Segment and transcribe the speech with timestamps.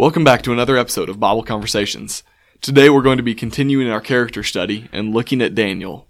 [0.00, 2.22] Welcome back to another episode of Bible Conversations.
[2.62, 6.08] Today we're going to be continuing our character study and looking at Daniel.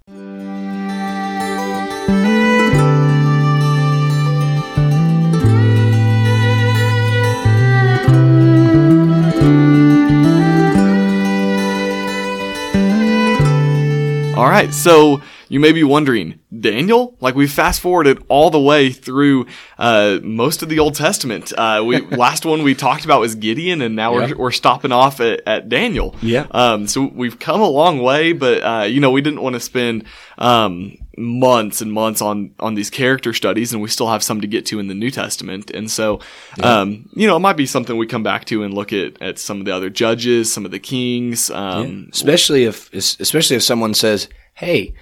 [14.37, 15.21] All right, so
[15.51, 17.17] you may be wondering, Daniel?
[17.19, 19.47] Like we fast forwarded all the way through
[19.77, 21.51] uh, most of the Old Testament.
[21.57, 24.27] Uh, we last one we talked about was Gideon, and now Yeah.
[24.29, 26.15] we're, we're stopping off at, at Daniel.
[26.21, 26.47] Yeah.
[26.51, 29.59] Um, so we've come a long way, but uh, you know we didn't want to
[29.59, 30.05] spend
[30.37, 34.47] um, months and months on on these character studies, and we still have some to
[34.47, 35.69] get to in the New Testament.
[35.71, 36.21] And so,
[36.63, 39.37] um, you know, it might be something we come back to and look at at
[39.37, 41.49] some of the other judges, some of the kings.
[41.51, 44.93] Um, especially if especially if someone says, "Hey,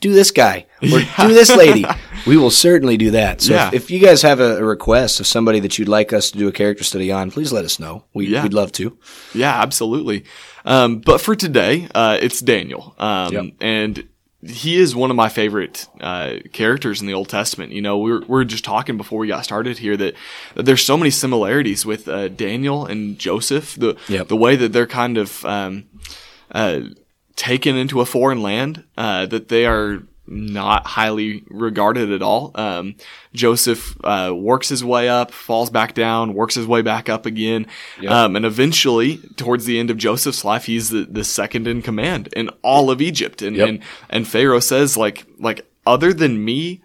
[0.00, 1.84] do this guy or do this lady,"
[2.26, 3.40] we will certainly do that.
[3.40, 3.68] So Yeah.
[3.68, 6.38] if, if you guys have a, a request of somebody that you'd like us to
[6.38, 8.04] do a character study on, please let us know.
[8.14, 8.42] We, Yeah.
[8.42, 8.96] We'd love to.
[9.34, 10.24] Yeah, absolutely.
[10.64, 12.94] Um, but for today, uh, it's Daniel.
[12.98, 13.44] Um, Yep.
[13.60, 14.08] and
[14.46, 17.72] he is one of my favorite, uh, characters in the Old Testament.
[17.72, 20.14] You know, we were, we were just talking before we got started here that,
[20.54, 23.74] that there's so many similarities with, uh, Daniel and Joseph.
[23.74, 24.28] The, Yep.
[24.28, 25.86] the way that they're kind of, um,
[26.52, 26.80] uh,
[27.38, 32.50] taken into a foreign land, uh, that they are not highly regarded at all.
[32.54, 32.96] Um,
[33.32, 37.66] Joseph, uh, works his way up, falls back down, works his way back up again.
[38.06, 42.28] Um, and eventually, towards the end of Joseph's life, he's the, the second in command
[42.36, 43.40] in all of Egypt.
[43.40, 43.68] And, Yep.
[43.68, 46.82] and, and Pharaoh says, like, like, other than me,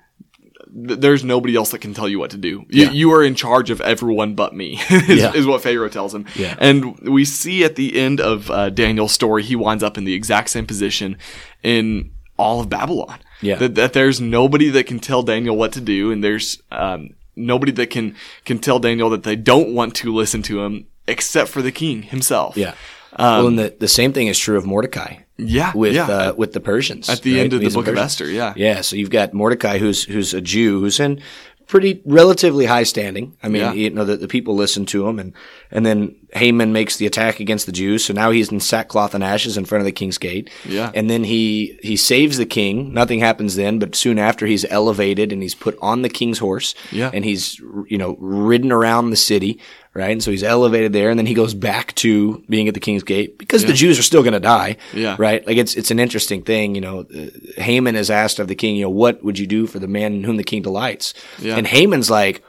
[0.87, 2.65] th- there's nobody else that can tell you what to do.
[2.69, 2.91] You, Yeah.
[2.91, 5.33] you are in charge of everyone but me, is, Yeah.
[5.33, 6.25] is what Pharaoh tells him.
[6.35, 6.55] Yeah.
[6.59, 10.13] And we see at the end of uh, Daniel's story, he winds up in the
[10.13, 11.17] exact same position
[11.63, 13.19] in all of Babylon.
[13.41, 13.55] Yeah.
[13.55, 17.71] That, that there's nobody that can tell Daniel what to do, and there's um, nobody
[17.73, 18.15] that can
[18.45, 22.03] can tell Daniel that they don't want to listen to him, except for the king
[22.03, 22.55] himself.
[22.55, 22.73] Yeah.
[23.19, 25.71] well, and the, the same thing is true of Mordecai Yeah.
[25.75, 26.05] with yeah.
[26.07, 27.41] uh, with the Persians at the right?
[27.41, 28.29] end of the Medes and book of Esther.
[28.29, 28.53] Yeah.
[28.55, 31.21] Yeah, so you've got Mordecai, who's who's a Jew, who's in
[31.65, 33.35] pretty relatively high standing.
[33.41, 33.73] I mean, Yeah.
[33.73, 35.33] you know, the, the people listen to him, and
[35.71, 38.05] and then Haman makes the attack against the Jews.
[38.05, 40.49] So now he's in sackcloth and ashes in front of the king's gate.
[40.65, 40.91] Yeah.
[40.93, 42.93] and then he he saves the king.
[42.93, 46.75] Nothing happens then, but soon after he's elevated and he's put on the king's horse.
[46.91, 47.09] Yeah.
[47.11, 49.59] and he's you know ridden around the city.
[49.95, 52.79] Right, and so he's elevated there, and then he goes back to being at the
[52.79, 54.77] king's gate because the Jews are still going to die.
[54.91, 55.15] Yeah.
[55.19, 55.45] right.
[55.45, 57.01] Like it's it's an interesting thing, you know.
[57.01, 57.27] Uh,
[57.61, 60.13] Haman is asked of the king, you know, what would you do for the man
[60.15, 61.13] in whom the king delights?
[61.37, 61.57] Yeah.
[61.57, 62.43] And Haman's like,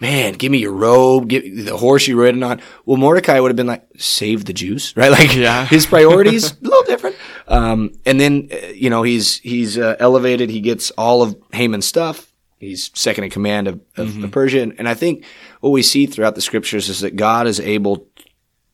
[0.00, 2.62] man, give me your robe, give the horse you're riding on.
[2.86, 5.10] Well, Mordecai would have been like, save the Jews, right?
[5.10, 5.66] Like Yeah.
[5.76, 7.16] his priorities a little different.
[7.46, 10.48] Um, and then uh, you know he's he's uh, elevated.
[10.48, 12.32] He gets all of Haman's stuff.
[12.64, 14.24] He's second in command of, of, Mm-hmm.
[14.24, 14.62] of Persia.
[14.62, 15.24] And, and I think
[15.60, 18.08] what we see throughout the scriptures is that God is able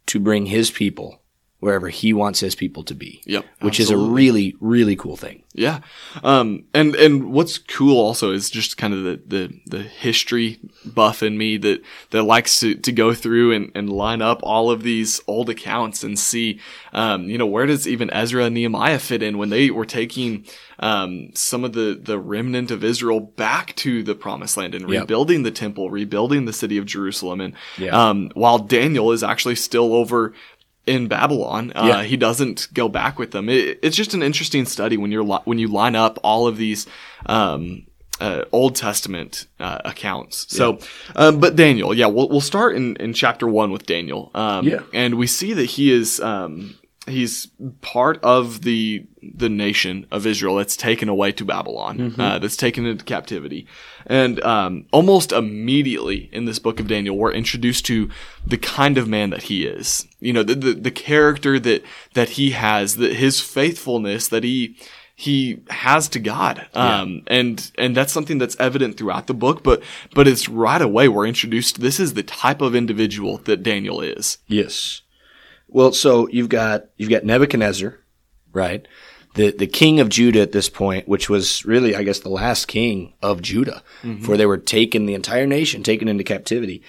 [0.07, 1.20] to bring His people
[1.61, 3.23] wherever He wants His people to be.
[3.27, 5.45] Yep, which is a really really cool thing.
[5.53, 5.81] Yeah.
[6.23, 11.25] Um, and, and what's cool also is just kind of the, the, the history buff
[11.25, 14.85] in me that, that likes to, to go through and, and line up all of
[14.85, 16.61] these old accounts and see,
[16.93, 20.47] um, you know, where does even Ezra and Nehemiah fit in when they were taking,
[20.79, 25.01] um, some of the, the remnant of Israel back to the promised land and Yep.
[25.01, 27.41] rebuilding the temple, rebuilding the city of Jerusalem.
[27.41, 28.09] And, Yeah.
[28.11, 30.33] um, while Daniel is actually still over
[30.91, 31.73] in Babylon.
[31.75, 32.03] Uh, Yeah.
[32.03, 33.49] He doesn't go back with them.
[33.49, 36.57] It, it's just an interesting study when you're li- when you line up all of
[36.57, 36.87] these
[37.27, 37.87] um,
[38.21, 40.47] uh, Old Testament uh, accounts.
[40.55, 40.79] So,
[41.17, 44.31] um, but Daniel, yeah, we'll we'll start in, in chapter one with Daniel.
[44.35, 44.81] Um, Yeah.
[44.93, 46.77] and we see that he is um,
[47.11, 47.49] he's
[47.83, 52.21] part of the the nation of Israel that's taken away to Babylon, Mm-hmm.
[52.21, 53.67] uh, that's taken into captivity,
[54.07, 58.09] and um, almost immediately in this book of Daniel, we're introduced to
[58.47, 60.07] the kind of man that he is.
[60.21, 61.83] You know, the the, the character that
[62.15, 64.77] that he has, that his faithfulness that he
[65.15, 66.67] he has to God.
[66.73, 69.83] Um, and, and that's something that's evident throughout the book, but,
[70.15, 71.83] but it's right away we're introduced.
[71.83, 74.39] This is the type of individual that Daniel is.
[74.47, 75.03] Yes.
[75.73, 77.97] Well, so you've got you've got Nebuchadnezzar,
[78.53, 78.87] right?
[79.35, 82.67] The the king of Judah at this point, which was really, I guess, the last
[82.67, 83.83] king of Judah,
[84.23, 86.83] for they were taken the entire nation taken into captivity,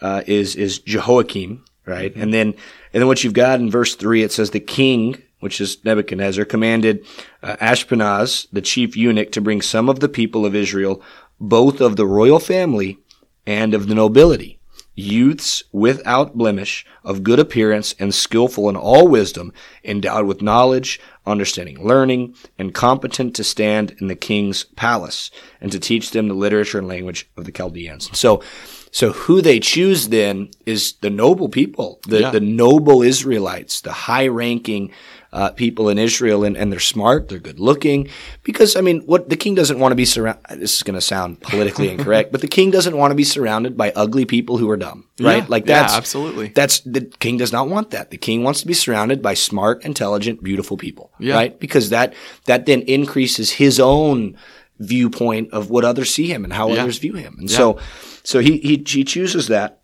[0.00, 2.14] uh, is is Jehoiakim, right?
[2.16, 2.48] And then
[2.92, 6.44] and then what you've got in verse three, it says the king, which is Nebuchadnezzar,
[6.44, 7.06] commanded
[7.42, 11.00] uh, Ashpenaz, the chief eunuch, to bring some of the people of Israel,
[11.38, 12.98] both of the royal family
[13.46, 14.58] and of the nobility
[14.94, 19.52] youths without blemish, of good appearance, and skillful in all wisdom,
[19.82, 25.30] endowed with knowledge, understanding learning, and competent to stand in the king's palace,
[25.60, 28.16] and to teach them the literature and language of the Chaldeans.
[28.18, 28.42] So,
[28.90, 32.30] So who they choose then is the noble people, the, Yeah.
[32.30, 34.92] the noble Israelites, the high ranking
[35.34, 38.08] uh, people in Israel, and, and they're smart, they're good looking.
[38.44, 40.42] Because I mean, what the king doesn't want to be surrounded.
[40.60, 43.76] This is going to sound politically incorrect, but the king doesn't want to be surrounded
[43.76, 45.42] by ugly people who are dumb, right?
[45.42, 45.46] Yeah.
[45.48, 46.48] Like Yeah, that's absolutely.
[46.54, 48.10] That's the king does not want that.
[48.10, 51.34] The king wants to be surrounded by smart, intelligent, beautiful people, Yeah.
[51.34, 51.58] right?
[51.58, 52.14] Because that
[52.46, 54.36] that then increases his own
[54.80, 56.82] viewpoint of what others see him and how Yeah.
[56.82, 57.36] others view him.
[57.38, 57.56] And Yeah.
[57.56, 57.78] so,
[58.22, 59.80] so he, he he chooses that.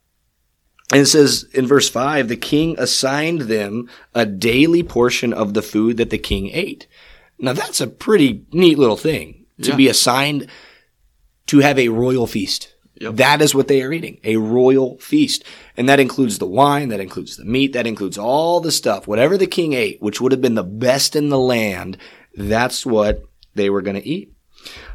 [0.92, 5.62] And it says in verse five, the king assigned them a daily portion of the
[5.62, 6.86] food that the king ate.
[7.38, 9.76] Now that's a pretty neat little thing to Yeah.
[9.76, 10.48] be assigned
[11.46, 12.74] to have a royal feast.
[13.00, 13.16] Yep.
[13.16, 15.42] That is what they are eating, a royal feast.
[15.76, 19.06] And that includes the wine, that includes the meat, that includes all the stuff.
[19.06, 21.96] Whatever the king ate, which would have been the best in the land,
[22.36, 24.32] that's what they were going to eat.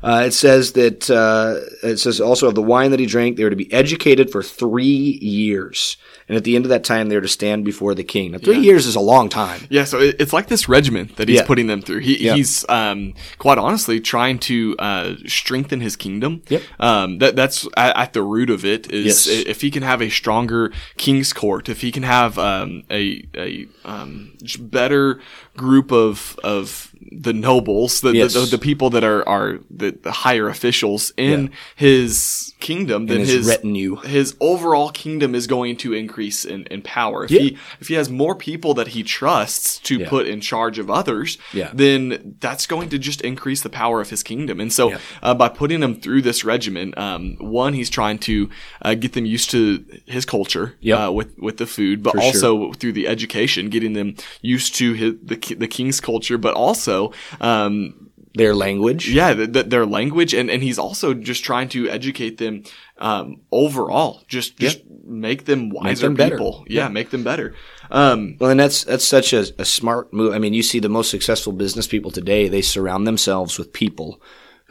[0.03, 3.44] Uh, it says that uh, it says also of the wine that he drank, they
[3.44, 5.97] were to be educated for three years,
[6.27, 8.31] and at the end of that time, they were to stand before the king.
[8.31, 8.62] Now, three Yeah.
[8.62, 9.62] years is a long time.
[9.69, 11.45] Yeah, so it, it's like this regimen that he's Yeah.
[11.47, 12.00] putting them through.
[12.00, 12.35] He, Yeah.
[12.35, 16.44] He's um, quite honestly trying to uh, strengthen his kingdom.
[16.50, 16.62] Yep.
[16.79, 18.91] Um, that that's at, at the root of it.
[18.91, 19.45] Is Yes.
[19.47, 23.67] if he can have a stronger king's court, if he can have um, a a
[23.85, 25.19] um, better
[25.56, 28.34] group of of the nobles, the, Yes.
[28.34, 31.50] the, the, the people that are are the, the higher officials in Yeah.
[31.75, 33.96] his kingdom, then his his retinue.
[33.98, 37.25] his overall kingdom is going to increase in, in power.
[37.25, 37.40] If Yeah.
[37.42, 40.10] he if he has more people that he trusts to Yeah.
[40.10, 41.69] put in charge of others, Yeah.
[41.74, 44.60] then that's going to just increase the power of his kingdom.
[44.60, 48.50] And so, uh, by putting them through this regimen, um, one, he's trying to
[48.81, 51.00] uh, get them used to his culture Yep.
[51.00, 54.94] uh, with with the food, but For also through the education, getting them used to
[54.94, 57.12] his, the the king's culture, but also.
[57.42, 59.09] Um, Their language.
[59.09, 62.63] yeah, th- th- their language, and, and he's also just trying to educate them
[62.97, 64.24] um, overall.
[64.27, 66.36] Just just make them wiser them better.
[66.38, 66.65] people.
[66.68, 67.53] Yeah, make them better.
[67.92, 70.33] Um, Well, and that's that's such a, a smart move.
[70.36, 74.19] I mean, you see the most successful business people today; they surround themselves with people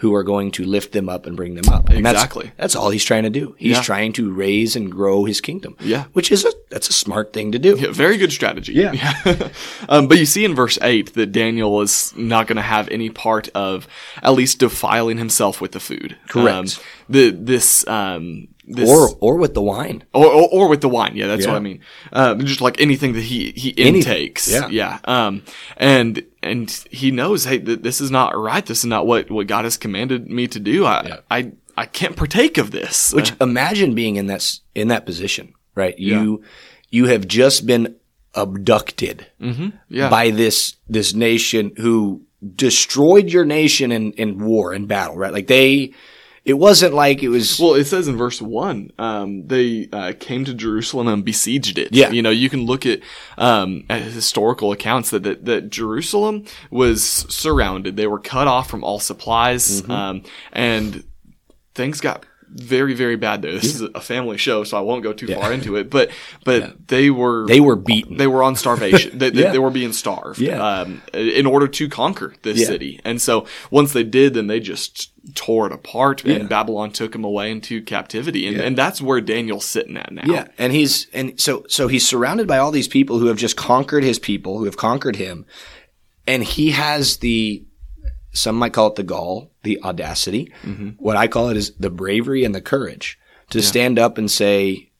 [0.04, 1.88] who are going to lift them up and bring them up.
[1.88, 2.52] And Exactly.
[2.58, 3.54] That's, all he's trying to do.
[3.58, 3.82] He's Yeah.
[3.82, 5.76] trying to raise and grow his kingdom.
[5.80, 6.04] Yeah.
[6.12, 7.76] which is a that's a smart thing to do.
[7.80, 8.74] yeah, very good strategy.
[8.74, 8.92] Yeah.
[9.88, 13.08] um, but you see in verse eight that Daniel is not going to have any
[13.08, 13.86] part of
[14.22, 16.16] at least defiling himself with the food.
[16.28, 16.56] Correct.
[16.56, 16.66] Um,
[17.08, 20.04] the this um, this Or or with the wine.
[20.12, 21.14] or, or, or with the wine.
[21.16, 21.52] Yeah, that's Yeah.
[21.52, 21.80] what I mean.
[22.12, 24.34] Uh, just like anything that he he Anything.
[24.46, 24.68] Yeah.
[24.70, 24.98] yeah.
[25.04, 25.42] Um,
[25.76, 28.64] and and he knows, hey, th- this is not right.
[28.64, 30.84] This is not what what God has commanded me to do.
[30.84, 31.20] I Yeah.
[31.30, 33.12] I I can't partake of this.
[33.12, 35.98] Which imagine being in that in that position, right?
[35.98, 36.42] You
[36.90, 37.96] you have just been
[38.34, 39.68] abducted mm-hmm.
[39.88, 40.10] yeah.
[40.10, 42.22] by this this nation who
[42.54, 45.32] destroyed your nation in in war in battle, right?
[45.32, 45.92] Like they,
[46.44, 47.58] it wasn't like it was.
[47.58, 51.88] Well, it says in verse one, um, they uh, came to Jerusalem and besieged it.
[51.92, 52.10] Yeah.
[52.10, 53.00] you know, you can look at,
[53.38, 57.96] um, at historical accounts that, that that Jerusalem was surrounded.
[57.96, 59.90] They were cut off from all supplies, Mm-hmm.
[59.90, 61.04] um, and
[61.74, 62.24] things got
[62.54, 63.52] very very bad there.
[63.52, 65.90] This is a family show, so I won't go too far into it.
[65.90, 66.10] But
[66.44, 68.16] but they were they were beaten.
[68.16, 69.18] they were on starvation.
[69.18, 69.50] they, they, Yeah.
[69.52, 70.62] they were being starved Yeah.
[70.80, 72.66] um, in order to conquer this Yeah.
[72.66, 73.00] city.
[73.04, 76.36] And so once they did, then they just tore it apart, Yeah.
[76.36, 78.46] and Babylon took them away into captivity.
[78.46, 80.22] And, and that's where Daniel's sitting at now.
[80.26, 83.56] Yeah, and he's and so so he's surrounded by all these people who have just
[83.56, 85.44] conquered his people, who have conquered him,
[86.26, 87.64] and he has the
[88.34, 90.52] some might call it the gall, the audacity.
[90.98, 93.18] What I call it is the bravery and the courage
[93.50, 94.90] to stand up and say,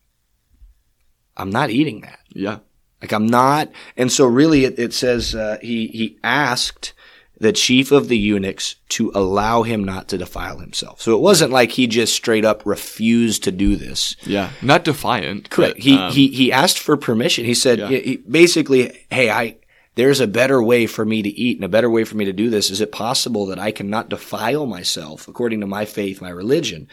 [1.37, 2.59] "I'm not eating that." Yeah.
[3.03, 3.71] Like I'm not.
[3.97, 6.95] And so really it, it says, uh, he, he asked
[7.39, 11.03] the chief of the eunuchs to allow him not to defile himself.
[11.03, 14.17] So it wasn't like he just straight up refused to do this.
[14.25, 14.51] Yeah.
[14.63, 15.51] Not defiant.
[15.51, 15.75] Correct.
[15.75, 17.45] but, He, um, he, he asked for permission.
[17.45, 17.89] He said, Yeah.
[17.89, 19.57] he- he- basically, Hey, I,
[19.97, 22.33] there's a better way for me to eat and a better way for me to
[22.33, 22.71] do this.
[22.71, 26.89] Is it possible that I cannot defile myself according to my faith, my religion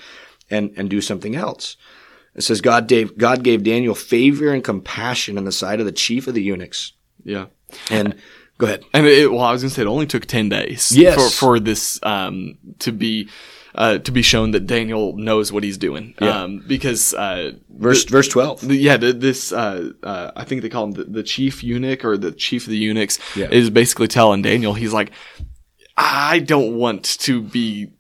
[0.50, 1.78] and, and do something else?
[2.36, 5.92] It says God gave, God gave Daniel favor and compassion in the sight of the
[5.92, 6.94] chief of the eunuchs.
[7.24, 7.48] yeah.
[7.90, 8.16] And
[8.58, 8.84] go ahead.
[8.94, 11.16] And it, well, I was gonna say it only took ten days Yes.
[11.16, 13.30] for for this um, to be
[13.76, 16.14] uh, to be shown that Daniel knows what he's doing.
[16.22, 16.44] Yeah.
[16.44, 18.62] Um, because uh, Verse verse twelve.
[18.62, 22.06] the, yeah, the, this uh, uh, I think they call him the, the chief eunuch
[22.06, 23.48] or the chief of the eunuchs Yeah.
[23.50, 25.12] is basically telling Daniel he's like,
[25.98, 27.92] I don't want to be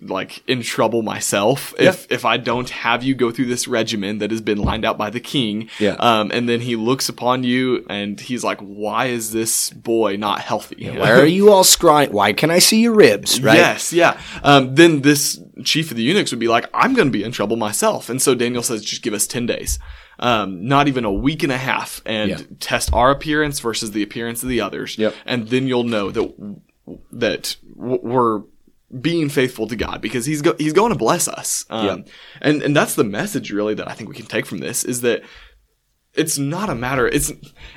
[0.00, 4.30] like in trouble myself if if I don't have you go through this regimen that
[4.30, 5.68] has been lined out by the king.
[5.80, 5.96] Yeah.
[5.98, 10.40] Um, and then he looks upon you and he's like, "Why is this boy not
[10.40, 10.88] healthy?
[10.90, 12.10] Why are you all scrying?
[12.12, 13.42] Why can I see your ribs?
[13.42, 13.56] Right?
[13.56, 14.20] Yes, yeah.
[14.44, 17.32] Um, then this chief of the eunuchs would be like, I'm going to be in
[17.32, 18.08] trouble myself.
[18.08, 19.80] And so Daniel says, just give us 10 days.
[20.20, 22.38] Um, not even a week and a half and Yeah.
[22.60, 24.96] test our appearance versus the appearance of the others.
[24.98, 25.14] Yep.
[25.26, 26.60] And then you'll know that,
[27.12, 28.42] that we're
[29.00, 31.64] being faithful to God because he's go- he's going to bless us.
[31.70, 32.08] Um, Yep.
[32.40, 35.02] and, and that's the message really that I think we can take from this is
[35.02, 35.22] that
[36.14, 37.30] it's not a matter it's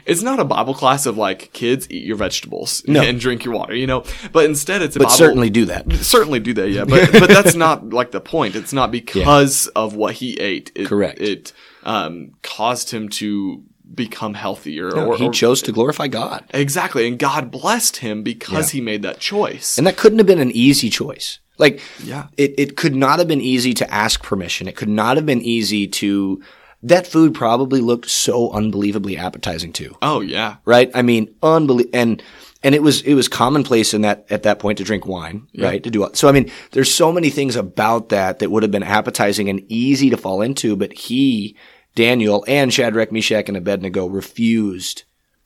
[0.05, 3.01] it's not a bible class of like kids eat your vegetables No.
[3.01, 5.91] and drink your water you know but instead it's a But bible certainly do that.
[5.95, 9.95] certainly do that yeah but but that's not like the point it's not because of
[9.95, 11.19] what he ate it, Correct.
[11.19, 11.51] it
[11.83, 13.63] um caused him to
[13.95, 16.43] become healthier No, or, he or- chose to glorify God.
[16.53, 20.39] exactly and god blessed him because he made that choice And that couldn't have been
[20.39, 21.39] an easy choice.
[21.57, 22.27] Like, Yeah.
[22.37, 24.67] it, it could not have been easy to ask permission.
[24.67, 26.41] It could not have been easy to,
[26.81, 30.89] that food probably looked so unbelievably appetizing too, oh yeah right?
[30.95, 31.91] I mean, unbelievable.
[31.99, 32.23] And,
[32.63, 35.83] and it was, it was commonplace in that, at that point to drink wine, right?
[35.83, 38.83] To do, so I mean, there's so many things about that that would have been
[38.83, 41.55] appetizing and easy to fall into, but he,
[41.95, 45.03] Daniel and Shadrach, Meshach, and Abednego refused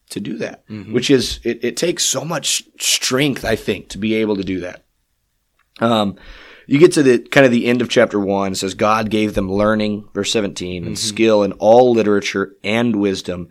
[0.09, 4.13] to do that, which is, it, it takes so much strength, I think, to be
[4.15, 4.83] able to do that.
[5.79, 6.17] Um,
[6.67, 8.53] you get to the kind of the end of chapter one.
[8.53, 13.49] It says God gave them learning, verse 17, and skill in all literature and wisdom.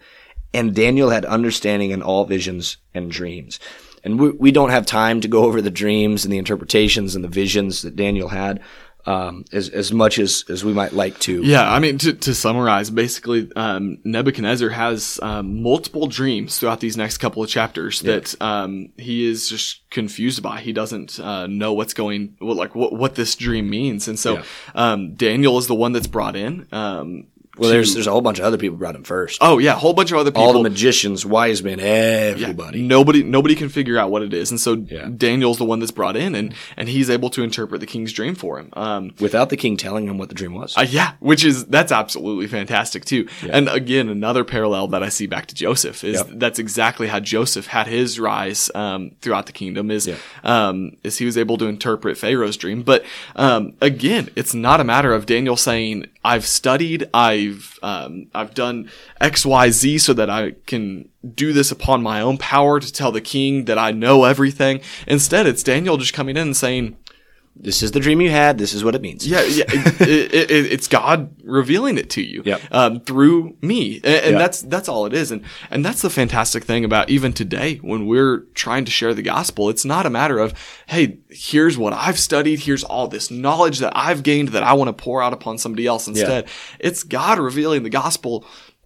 [0.52, 3.58] And Daniel had understanding in all visions and dreams.
[4.04, 7.24] And we, we don't have time to go over the dreams and the interpretations and
[7.24, 8.60] the visions that Daniel had,
[9.06, 11.42] um, as, as much as, as we might like to.
[11.42, 16.96] Yeah, I mean, to, to summarize, basically, um, Nebuchadnezzar has um, multiple dreams throughout these
[16.96, 20.60] next couple of chapters that um, he is just confused by.
[20.60, 24.34] He doesn't uh, know what's going, what, like what what this dream means, and so
[24.34, 24.44] Yeah.
[24.74, 26.66] um, Daniel is the one that's brought in.
[27.56, 29.38] Well, to- there's, there's a whole bunch of other people brought him first.
[29.40, 30.42] oh yeah, a whole bunch of other people.
[30.42, 32.82] All the magicians, wise men, everybody.
[32.82, 35.08] Nobody, nobody can figure out what it is, and so Yeah.
[35.16, 38.34] Daniel's the one that's brought in, and and he's able to interpret the king's dream
[38.34, 38.70] for him.
[38.72, 40.76] Um, Without the king telling him what the dream was.
[40.76, 43.28] Uh, yeah, which is that's absolutely fantastic too.
[43.50, 46.26] And again, another parallel that I see back to Joseph is Yep.
[46.38, 49.90] that's exactly how Joseph had his rise um, throughout the kingdom.
[49.90, 50.16] Is Yeah.
[50.42, 52.82] um, is he was able to interpret Pharaoh's dream.
[52.82, 53.04] But
[53.36, 57.08] um, again, it's not a matter of Daniel saying, "I've studied,
[57.50, 62.20] I've um, I've done X, Y, Z, so that I can." Do this upon my
[62.20, 64.82] own power to tell the king that I know everything.
[65.06, 66.98] Instead, it's Daniel just coming in and saying,
[67.56, 68.58] this is the dream you had.
[68.58, 69.26] This is what it means.
[69.26, 70.00] yeah, yeah, it,
[70.34, 72.60] it, it, it's God revealing it to you Yep.
[72.72, 74.38] um, through me, and, and Yeah.
[74.38, 75.30] that's that's all it is.
[75.30, 79.22] And and that's the fantastic thing about even today when we're trying to share the
[79.22, 79.68] gospel.
[79.70, 80.52] It's not a matter of
[80.88, 84.88] hey, here's what I've studied, here's all this knowledge that I've gained that I want
[84.88, 86.08] to pour out upon somebody else.
[86.08, 86.48] Instead,
[86.80, 88.44] it's God revealing the gospel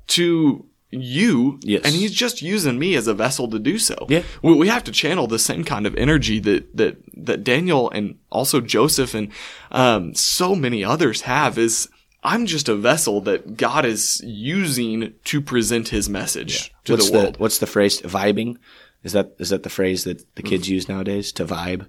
[0.09, 1.83] to you Yes.
[1.85, 4.23] and he's just using me as a vessel to do so Yeah.
[4.42, 8.16] we, we have to channel the same kind of energy that that that Daniel and
[8.30, 9.30] also Joseph and
[9.71, 11.59] um, so many others have.
[11.59, 11.88] Is
[12.25, 17.18] I'm just a vessel that God is using to present His message to what's the
[17.18, 17.38] world.
[17.38, 18.00] what's the phrase?
[18.00, 18.57] Vibing?
[19.04, 21.33] Is that is that the phrase that the kids use nowadays?
[21.33, 21.87] To vibe?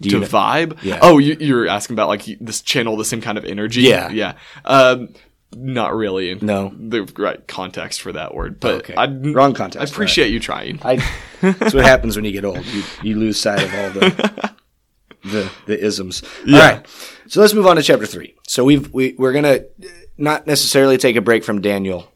[0.00, 0.76] Do to you know- vibe.
[0.82, 0.98] Yeah.
[1.00, 3.82] Oh, you, you're asking about like this channel the same kind of energy.
[3.82, 4.10] Yeah.
[4.10, 4.34] yeah.
[4.64, 5.08] Um,
[5.54, 6.30] not really.
[6.30, 6.72] In No.
[6.78, 8.94] the right context for that word, but Okay.
[8.94, 10.78] I, Wrong context, I appreciate you trying.
[10.82, 10.96] I,
[11.40, 12.64] that's what happens when you get old.
[12.66, 14.52] You, you lose sight of all the
[15.24, 16.22] the, the isms.
[16.46, 16.86] All right.
[17.28, 18.34] So let's move on to chapter three.
[18.46, 19.60] So we've we, we're gonna
[20.18, 22.10] not necessarily take a break from Daniel,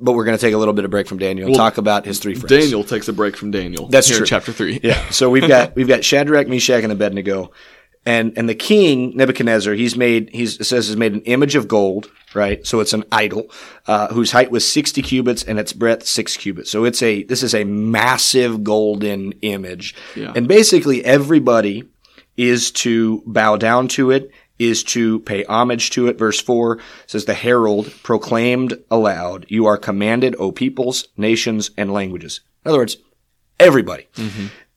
[0.00, 2.18] but we're gonna take a little bit of break from Daniel and talk about his
[2.18, 2.48] three friends.
[2.50, 3.86] Daniel takes a break from Daniel.
[3.88, 4.26] That's here in true.
[4.26, 4.80] chapter three.
[4.82, 5.08] Yeah.
[5.10, 7.50] So we've got we've got Shadrach, Meshach, and Abednego,
[8.06, 9.74] and and the king Nebuchadnezzar.
[9.74, 12.66] He's made he's it says he's made an image of gold, right?
[12.66, 13.50] So it's an idol
[13.86, 16.70] uh, whose height was sixty cubits and its breadth six cubits.
[16.70, 20.32] So it's a this is a massive golden image, Yeah.
[20.36, 21.84] and basically everybody
[22.36, 24.30] is to bow down to it.
[24.56, 26.16] Is to pay homage to it.
[26.16, 32.40] Verse 4 says, The herald proclaimed aloud, You are commanded, O peoples, nations, and languages.
[32.64, 32.96] In other words,
[33.58, 34.06] everybody.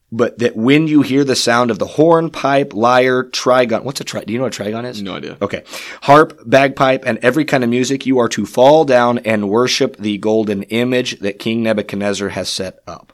[0.09, 4.05] But that when you hear the sound of the horn, pipe, lyre, trigon, what's a
[4.05, 4.23] tri?
[4.23, 5.01] Do you know what a trigon is?
[5.01, 5.37] No idea.
[5.41, 5.63] Okay.
[6.03, 10.17] Harp, bagpipe, and every kind of music, you are to fall down and worship the
[10.17, 13.11] golden image that King Nebuchadnezzar has set up.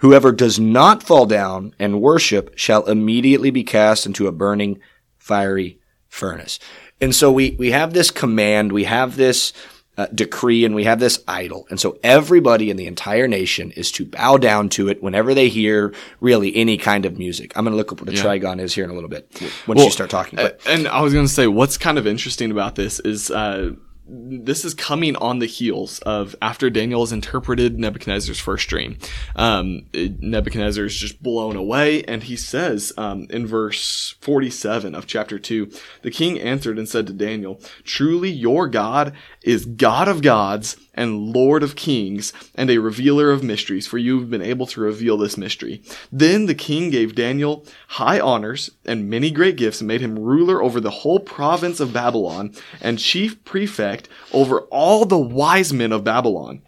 [0.00, 4.80] Whoever does not fall down and worship shall immediately be cast into a burning,
[5.16, 6.58] fiery furnace.
[7.00, 9.52] And so we, we have this command, we have this,
[9.96, 11.66] uh, decree and we have this idol.
[11.68, 15.48] And so everybody in the entire nation is to bow down to it whenever they
[15.48, 17.52] hear really any kind of music.
[17.56, 19.52] I'm going to look up what a trigon is here in a little bit once
[19.66, 20.36] Well, you start talking.
[20.36, 23.72] But and I was going to say, what's kind of interesting about this is uh,
[24.12, 28.98] this is coming on the heels of after Daniel has interpreted Nebuchadnezzar's first dream.
[29.36, 35.38] Um, Nebuchadnezzar is just blown away, and he says um, in verse 47 of chapter
[35.38, 35.70] 2
[36.02, 41.32] The king answered and said to Daniel, Truly your God is God of gods and
[41.34, 45.16] Lord of kings and a revealer of mysteries, for you have been able to reveal
[45.16, 45.82] this mystery.
[46.12, 50.62] Then the king gave Daniel high honors and many great gifts and made him ruler
[50.62, 56.04] over the whole province of Babylon and chief prefect over all the wise men of
[56.04, 56.60] Babylon.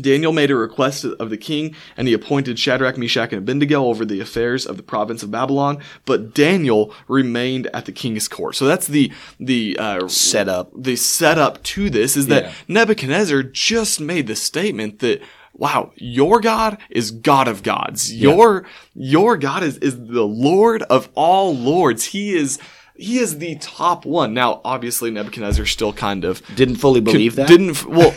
[0.00, 4.04] Daniel made a request of the king, and he appointed Shadrach, Meshach, and Abednego over
[4.04, 5.78] the affairs of the province of Babylon.
[6.04, 8.54] But Daniel remained at the king's court.
[8.56, 10.70] So that's the the uh, Setup.
[10.74, 12.52] The setup to this is that Yeah.
[12.68, 15.22] Nebuchadnezzar just made the statement that.
[15.54, 18.14] Wow, your God is God of gods.
[18.14, 18.64] Your
[18.94, 22.04] your God is, is the Lord of all lords.
[22.04, 22.60] He is
[22.98, 24.34] he is the top one.
[24.34, 27.46] Now, obviously, Nebuchadnezzar still kind of didn't fully believe that.
[27.48, 28.12] didn't well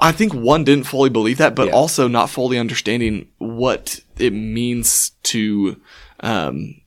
[0.00, 1.72] i think one didn't fully believe that but Yeah.
[1.74, 5.80] also not fully understanding what it means to
[6.20, 6.80] um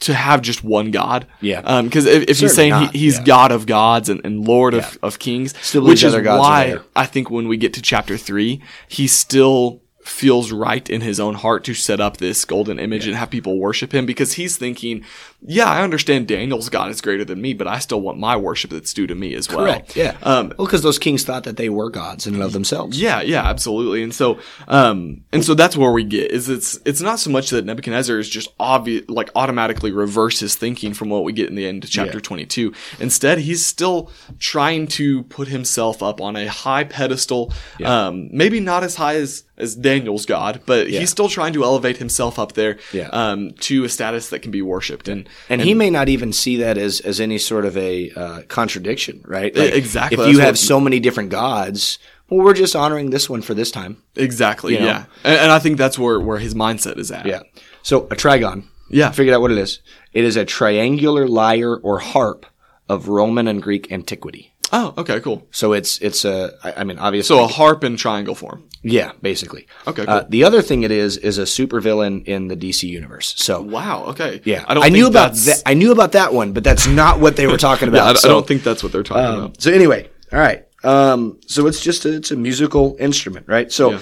[0.00, 1.26] to have just one God.
[1.42, 1.60] Yeah.
[1.60, 3.24] Um, cause if, if he's Certainly saying he, he's yeah.
[3.24, 6.78] God of gods and, and Lord of, of kings, Still which is why.
[6.96, 11.34] I think when we get to chapter three, he still feels right in his own
[11.34, 15.04] heart to set up this golden image and have people worship him because he's thinking,
[15.46, 18.70] yeah, I understand Daniel's God is greater than me, but I still want my worship
[18.70, 19.58] that's due to me as well.
[19.60, 19.96] Correct.
[19.96, 20.16] Yeah.
[20.22, 23.00] Um, well, because those kings thought that they were gods in and of themselves.
[23.00, 24.02] yeah, yeah, absolutely.
[24.02, 27.50] And so, um, and so that's where we get is it's it's not so much
[27.50, 31.54] that Nebuchadnezzar is just obvious, like automatically reverse his thinking from what we get in
[31.54, 32.22] the end of chapter Yeah.
[32.22, 32.74] 22.
[32.98, 37.52] Instead, he's still trying to put himself up on a high pedestal.
[37.84, 41.00] Um, maybe not as high as as Daniel's God, but Yeah.
[41.00, 43.08] he's still trying to elevate himself up there, Yeah.
[43.12, 45.06] um, to a status that can be worshipped.
[45.06, 48.42] And And, he may not even see that as, as any sort of a uh,
[48.48, 49.56] contradiction, right?
[49.56, 50.24] exactly.
[50.24, 53.70] If you have so many different gods, well, we're just honoring this one for this
[53.70, 54.02] time.
[54.16, 54.86] exactly, You know?
[54.86, 55.04] yeah.
[55.24, 57.26] And, and I think that's where where his mindset is at.
[57.26, 57.42] Yeah.
[57.82, 58.64] So a trigon.
[58.88, 59.10] Yeah.
[59.10, 59.80] Figured out what it is.
[60.12, 62.46] It is a triangular lyre or harp
[62.88, 64.49] of Roman and Greek antiquity.
[64.72, 65.46] Oh, okay, cool.
[65.50, 68.64] So it's it's a I I mean obviously So a harp in triangle form.
[68.82, 70.28] yeah basically Okay, Uh, cool.
[70.30, 73.34] the other thing it is is a supervillain in the DC universe.
[73.36, 74.04] So Wow.
[74.12, 74.40] Okay.
[74.44, 74.92] yeah, I don't.
[74.92, 75.62] knew about that.
[75.66, 78.04] I knew about that one, but that's not what they were talking about.
[78.14, 79.60] Yeah, I, I don't think that's what they're talking Um, about.
[79.62, 80.64] so anyway, all right.
[80.84, 83.70] Um, so it's just a, it's a musical instrument, right?
[83.70, 83.98] So Yeah.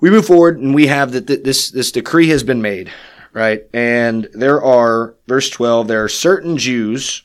[0.00, 2.90] we move forward and we have that this this decree has been made,
[3.32, 3.62] right?
[3.72, 5.88] And there are verse twelve.
[5.88, 7.22] There are certain Jews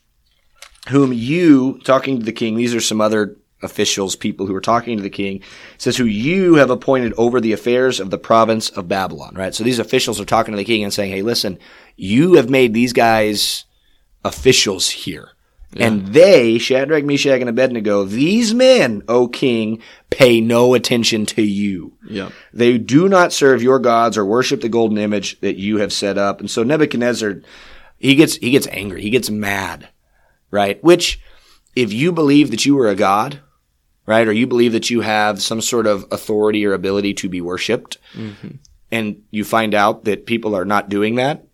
[0.90, 2.56] whom you talking to the king.
[2.56, 5.42] These are some other officials, people who are talking to the king.
[5.78, 9.54] Says who you have appointed over the affairs of the province of Babylon, right?
[9.54, 11.58] So these officials are talking to the king and saying, "Hey, listen,
[11.96, 13.66] you have made these guys
[14.24, 15.30] officials here."
[15.78, 21.94] And they, Shadrach, Meshach, and Abednego, these men, O king, pay no attention to you.
[22.10, 22.30] Yeah.
[22.52, 26.18] They do not serve your gods or worship the golden image that you have set
[26.18, 26.40] up.
[26.40, 27.42] And so Nebuchadnezzar,
[28.00, 29.04] he gets, he gets angry.
[29.04, 29.90] He gets mad,
[30.52, 30.84] right?
[30.84, 31.20] Which,
[31.76, 33.42] if you believe that you are a god,
[34.06, 37.42] right, or you believe that you have some sort of authority or ability to be
[37.42, 37.98] worshiped,
[38.92, 41.46] and you find out that people are not doing that,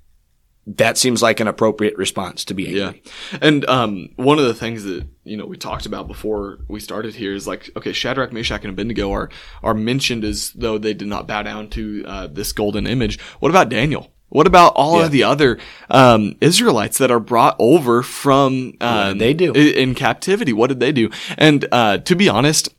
[0.68, 3.04] that seems like an appropriate response to be angry.
[3.32, 3.38] Yeah.
[3.42, 7.14] And um, one of the things that you know we talked about before we started
[7.14, 9.30] here is like, okay, Shadrach, Meshach, and Abednego are
[9.62, 13.20] are mentioned as though they did not bow down to uh, this golden image.
[13.40, 14.12] What about Daniel?
[14.30, 15.06] What about all Yeah.
[15.06, 15.60] of the other
[15.90, 19.54] um, Israelites that are brought over from uh, they do?
[19.56, 20.52] i- in captivity?
[20.54, 21.10] What did they do?
[21.38, 22.70] And uh, to be honest,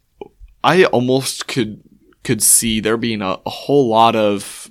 [0.64, 1.80] I almost could
[2.24, 4.68] could see there being a, a whole lot of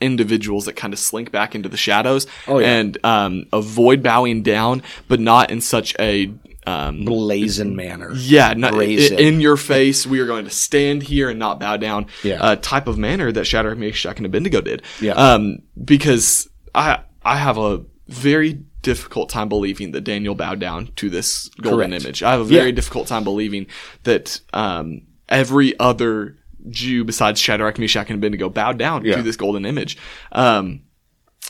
[0.00, 2.68] individuals that kind of slink back into the shadows Oh, yeah.
[2.68, 6.32] and um, avoid bowing down, but not in such a
[6.66, 8.12] um, Blazing manner.
[8.14, 9.18] yeah, not, Brazen.
[9.18, 10.06] in your face.
[10.06, 12.06] We are going to stand here and not bow down.
[12.22, 12.42] Yeah.
[12.42, 14.82] uh, type of manner that Shadrach, Meshach, and Abednego did.
[15.00, 15.12] Yeah.
[15.12, 21.08] Um, because I I have a very difficult time believing that Daniel bowed down to
[21.08, 22.04] this golden Correct.
[22.04, 22.22] image.
[22.22, 22.74] I have a very Yeah.
[22.74, 23.66] difficult time believing
[24.02, 26.36] that um, every other
[26.70, 29.16] Jew besides Shadrach, Meshach, and Abednego bowed down Yeah.
[29.16, 29.96] to this golden image.
[30.32, 30.82] Um,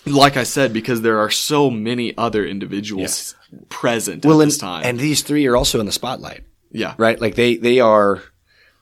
[0.07, 3.35] like I said, because there are so many other individuals
[3.69, 4.83] present Well, at and, this time.
[4.85, 6.45] and these three are also in the spotlight.
[6.73, 6.95] yeah.
[6.99, 7.21] right?
[7.21, 8.23] Like they they are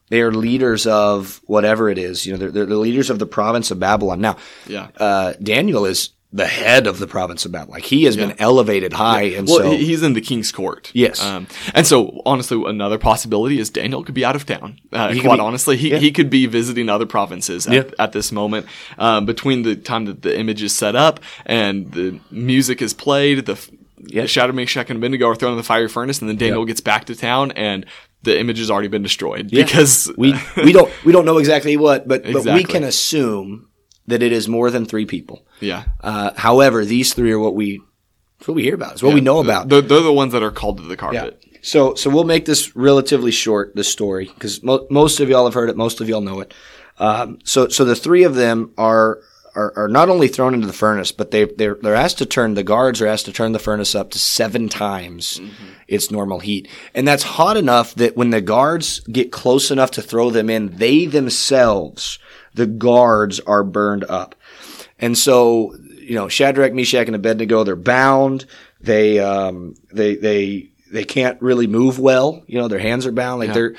[0.09, 2.27] they are leaders of whatever it is.
[2.27, 4.21] You know, they're, they're the leaders of the province of Babylon.
[4.21, 4.89] Now, Yeah.
[4.99, 7.75] uh, Daniel is the head of the province of Babylon.
[7.75, 10.90] Like he has been elevated high, and Well, so he's in the king's court.
[10.95, 11.23] Yes.
[11.23, 14.81] Um, and so, honestly, another possibility is Daniel could be out of town.
[14.92, 15.99] Uh, quite be- honestly, he, yeah.
[15.99, 17.83] he could be visiting other provinces at, Yeah.
[17.99, 18.66] at this moment.
[18.97, 23.45] Um, between the time that the image is set up and the music is played,
[23.45, 23.59] the,
[24.07, 24.23] Yeah.
[24.23, 26.68] the Shadrach, Meshach, and Abednego are thrown in the fiery furnace, and then Daniel Yeah.
[26.68, 27.85] gets back to town, and
[28.23, 29.64] the image has already been destroyed Yeah.
[29.64, 33.68] because we we don't we don't know exactly what, but but we can assume
[34.07, 35.47] that it is more than three people.
[35.61, 35.85] yeah.
[36.01, 37.81] Uh, however, these three are what we
[38.38, 38.93] it's what we hear about.
[38.93, 39.69] It's what we know about.
[39.69, 41.41] They're, they're the ones that are called to the carpet.
[41.43, 41.59] Yeah.
[41.62, 43.77] So so we'll make this relatively short.
[43.77, 45.77] This story because mo- most of y'all have heard it.
[45.77, 46.53] Most of y'all know it.
[46.99, 49.21] Um, so so the three of them are.
[49.55, 52.55] Are, are not only thrown into the furnace, but they they're they're asked to turn
[52.55, 55.43] the guards are asked to turn the furnace up to seven times
[55.87, 60.01] its normal heat, and that's hot enough that when the guards get close enough to
[60.01, 62.19] throw them in, they themselves
[62.55, 64.35] the guards are burned up.
[64.99, 68.47] And so, you know, Shadrach, Meshach, and Abednego, they're bound.
[68.81, 72.43] They, um, they, they, they can't really move well.
[72.47, 73.41] You know, their hands are bound.
[73.41, 73.55] Like Yeah.
[73.55, 73.75] they're,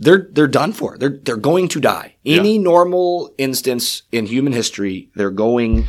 [0.00, 0.98] they're, they're done for.
[0.98, 2.16] They're, they're going to die.
[2.26, 5.86] Any normal instance in human history, they're going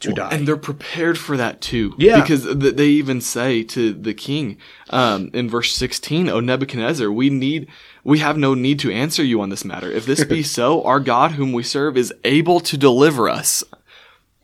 [0.00, 0.28] to die.
[0.30, 1.94] And they're prepared for that too.
[1.98, 2.20] Yeah.
[2.20, 4.58] Because th- they even say to the king
[4.90, 7.68] um, in verse 16, O Nebuchadnezzar, we need,
[8.04, 9.90] we have no need to answer you on this matter.
[9.90, 13.64] If this be so, our God whom we serve is able to deliver us.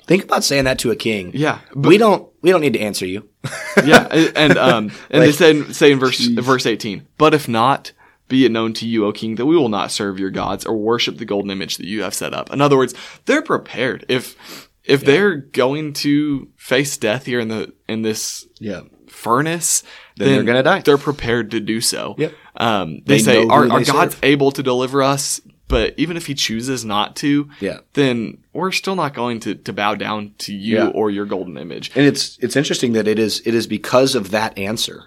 [0.04, 1.30] Think about saying that to a king.
[1.32, 1.60] Yeah.
[1.74, 3.28] we don't, we don't need to answer you.
[3.84, 4.08] yeah.
[4.10, 7.92] And, and, um, and they Like- say, say in verse, verse 18, but if not,
[8.28, 10.74] be it known to you, O king, that we will not serve your gods or
[10.76, 12.50] worship the golden image that you have set up.
[12.52, 12.94] In other words,
[13.26, 14.06] they're prepared.
[14.08, 18.80] If, if they're going to face death here in the, in this yeah.
[19.08, 19.82] furnace,
[20.16, 20.80] Then they're gonna die.
[20.80, 22.14] They're prepared to do so.
[22.18, 22.32] Yep.
[22.56, 26.26] Um, they, They say "Are, our, who God's able to deliver us, but even if
[26.26, 27.78] He chooses not to, Yeah.
[27.94, 30.86] then we're still not going to, to bow down to you Yeah.
[30.88, 31.90] or your golden image.
[31.94, 35.04] And it's it's interesting that it is it is because of that answer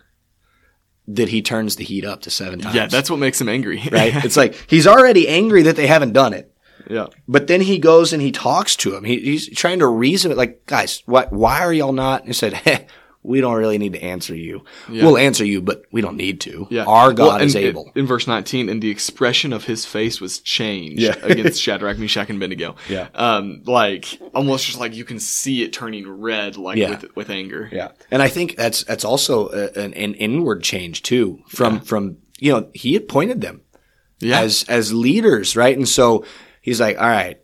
[1.08, 2.74] that he turns the heat up to seven times.
[2.76, 3.78] Yeah, that's what makes him angry.
[3.92, 4.16] right.
[4.26, 6.52] it's like he's already angry that they haven't done it,
[6.90, 7.08] yeah.
[7.28, 9.04] but then he goes and he talks to him.
[9.04, 10.38] He, he's trying to reason it.
[10.38, 12.22] Like, guys, why why are y'all not?
[12.22, 12.88] And he said, hey,
[13.24, 14.64] we don't really need to answer you.
[14.88, 16.68] We'll answer you, but we don't need to.
[16.70, 16.84] Yeah.
[16.84, 17.92] Our God Well, is able.
[17.96, 21.16] In verse 19, and the expression of his face was changed Yeah.
[21.24, 22.76] against Shadrach, Meshach, and Abednego.
[22.88, 23.08] Yeah.
[23.16, 26.92] Um, like, almost just like you can see it turning red, like Yeah.
[26.92, 27.68] with, with anger.
[27.72, 31.40] Yeah, and I think that's that's also a, an, an inward change too.
[31.48, 33.62] From from you know he appointed them
[34.20, 34.40] Yeah.
[34.42, 35.76] as as leaders, right?
[35.76, 36.26] And so
[36.66, 37.40] he's like, all right,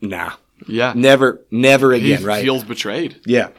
[0.00, 0.32] nah,
[0.66, 0.92] yeah.
[0.96, 2.42] never, never he again, right?
[2.42, 3.20] feels betrayed.
[3.24, 3.50] yeah.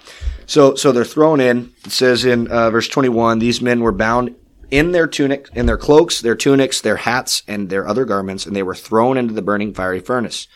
[0.46, 1.74] So so they're thrown in.
[1.86, 4.36] It says in uh, verse twenty one, these men were bound
[4.70, 8.56] in their tunic, in their cloaks, their tunics, their hats, and their other garments, and
[8.56, 10.48] they were thrown into the burning fiery furnace.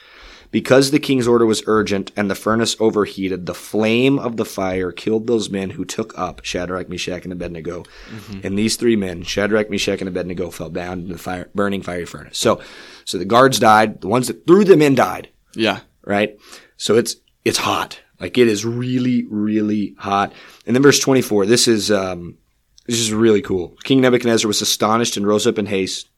[0.52, 4.92] Because the king's order was urgent and the furnace overheated, the flame of the fire
[4.92, 7.84] killed those men who took up Shadrach, Meshach, and Abednego.
[8.44, 12.06] And these three men, Shadrach, Meshach, and Abednego, fell down in the fire, burning fiery
[12.06, 12.40] furnace.
[12.40, 12.60] So,
[13.10, 14.02] so the guards died.
[14.02, 15.80] The ones that threw them in died Yeah.
[16.06, 16.38] right?
[16.78, 18.00] So it's it's hot.
[18.20, 20.34] Like it is really, really hot.
[20.66, 22.38] And then verse 24, this is um
[22.86, 23.76] this is really cool.
[23.84, 26.10] King Nebuchadnezzar was astonished and rose up in haste.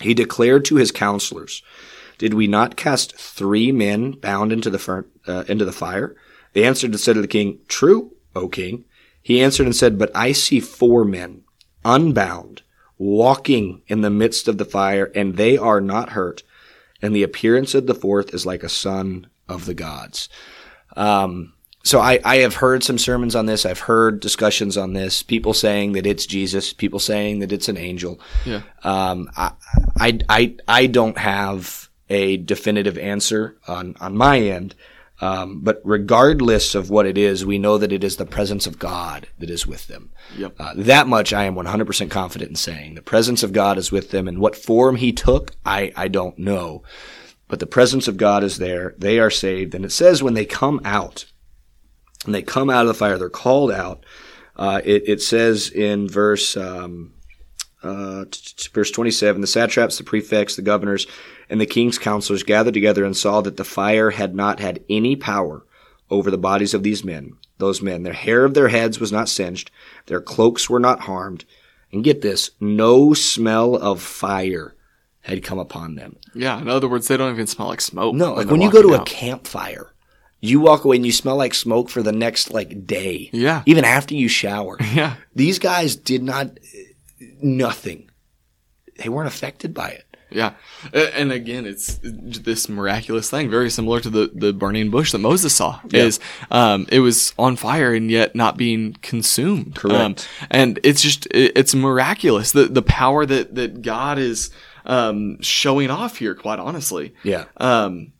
[0.00, 1.62] He declared to his counselors,
[2.18, 6.16] Did we not cast three men bound into the fir- uh, into the fire?
[6.52, 8.84] They answered and said to the king, True, O king.
[9.22, 11.42] He answered and said, But I see four men,
[11.84, 12.62] unbound,
[12.98, 16.42] walking in the midst of the fire, and they are not hurt.
[17.02, 20.28] And the appearance of the fourth is like a son of the gods.
[20.96, 21.52] Um,
[21.82, 23.66] so I, I have heard some sermons on this.
[23.66, 25.22] I've heard discussions on this.
[25.22, 26.72] People saying that it's Jesus.
[26.72, 28.18] People saying that it's an angel.
[28.46, 28.62] Yeah.
[28.82, 29.52] Um, I,
[29.98, 34.74] I, I, I don't have a definitive answer on, on my end.
[35.24, 38.78] Um, but regardless of what it is, we know that it is the presence of
[38.78, 40.10] God that is with them.
[40.36, 40.56] Yep.
[40.58, 42.94] Uh, that much I am 100% confident in saying.
[42.94, 46.38] The presence of God is with them, and what form He took, I, I don't
[46.38, 46.82] know.
[47.48, 48.94] But the presence of God is there.
[48.98, 49.74] They are saved.
[49.74, 51.24] And it says when they come out,
[52.26, 54.04] when they come out of the fire, they're called out.
[54.56, 57.14] Uh, it, it says in verse um,
[57.82, 58.24] uh,
[58.72, 61.06] verse 27, the satraps, the prefects, the governors,
[61.54, 65.14] and the king's counselors gathered together and saw that the fire had not had any
[65.14, 65.64] power
[66.10, 68.02] over the bodies of these men, those men.
[68.02, 69.70] Their hair of their heads was not singed,
[70.06, 71.44] their cloaks were not harmed.
[71.92, 74.74] And get this, no smell of fire
[75.20, 76.16] had come upon them.
[76.34, 76.60] Yeah.
[76.60, 78.16] In other words, they don't even smell like smoke.
[78.16, 79.94] No, like they're when you go to walking a campfire,
[80.40, 83.30] you walk away and you smell like smoke for the next like day.
[83.32, 83.62] Yeah.
[83.64, 84.76] Even after you shower.
[84.92, 85.14] Yeah.
[85.36, 88.10] These guys did not uh, nothing.
[88.98, 90.13] They weren't affected by it.
[90.34, 90.52] Yeah,
[90.92, 95.54] and again, it's this miraculous thing, very similar to the the burning bush that Moses
[95.54, 95.80] saw.
[95.92, 96.18] Is
[96.50, 99.76] um, it was on fire and yet not being consumed.
[99.76, 100.28] Correct.
[100.42, 104.50] Um, and it's just it, it's miraculous the the power that that God is
[104.84, 106.34] um, showing off here.
[106.34, 107.44] Quite honestly, Yeah.
[107.58, 108.12] um,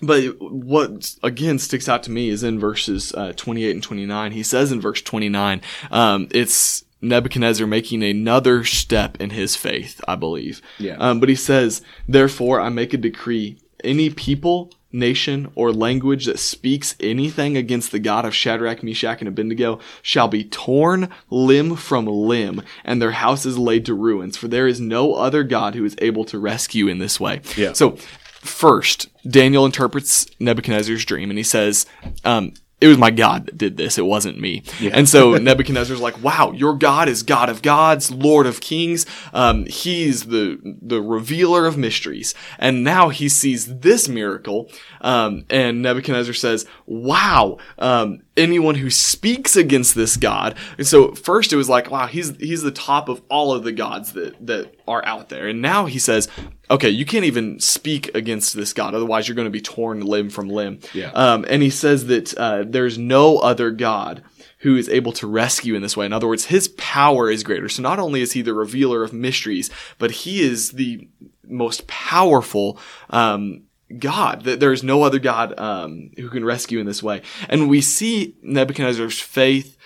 [0.00, 4.32] but what again sticks out to me is in verses uh, 28 and 29.
[4.32, 5.60] He says in verse 29,
[5.90, 10.60] um, it's Nebuchadnezzar making another step in his faith, I believe.
[10.78, 10.96] Yeah.
[10.98, 16.38] Um, but he says, Therefore, I make a decree any people, nation, or language that
[16.38, 22.06] speaks anything against the God of Shadrach, Meshach, and Abednego shall be torn limb from
[22.06, 24.36] limb, and their houses laid to ruins.
[24.36, 27.42] For there is no other God who is able to rescue in this way.
[27.56, 27.72] Yeah.
[27.74, 27.92] So,
[28.40, 31.86] first, Daniel interprets Nebuchadnezzar's dream, and he says,
[32.24, 33.98] um, it was my God that did this.
[33.98, 34.62] It wasn't me.
[34.80, 39.04] And so Nebuchadnezzar's like, wow, your God is God of gods, Lord of kings.
[39.32, 42.34] Um, he's the, the revealer of mysteries.
[42.58, 44.70] And now he sees this miracle.
[45.00, 50.56] Um, and Nebuchadnezzar says, wow, um, anyone who speaks against this God.
[50.78, 53.72] And so first it was like, wow, he's, he's the top of all of the
[53.72, 55.48] gods that, that are out there.
[55.48, 56.28] And now he says,
[56.70, 58.94] okay, you can't even speak against this God.
[58.94, 60.80] Otherwise you're going to be torn limb from limb.
[60.94, 61.10] Yeah.
[61.10, 64.22] Um, and he says that, uh, there's no other God
[64.60, 66.06] who is able to rescue in this way.
[66.06, 67.68] In other words, his power is greater.
[67.68, 71.08] So not only is he the revealer of mysteries, but he is the
[71.44, 72.78] most powerful,
[73.10, 73.62] um,
[73.96, 77.22] God, that there is no other God um, who can rescue in this way.
[77.48, 79.76] And we see Nebuchadnezzar's faith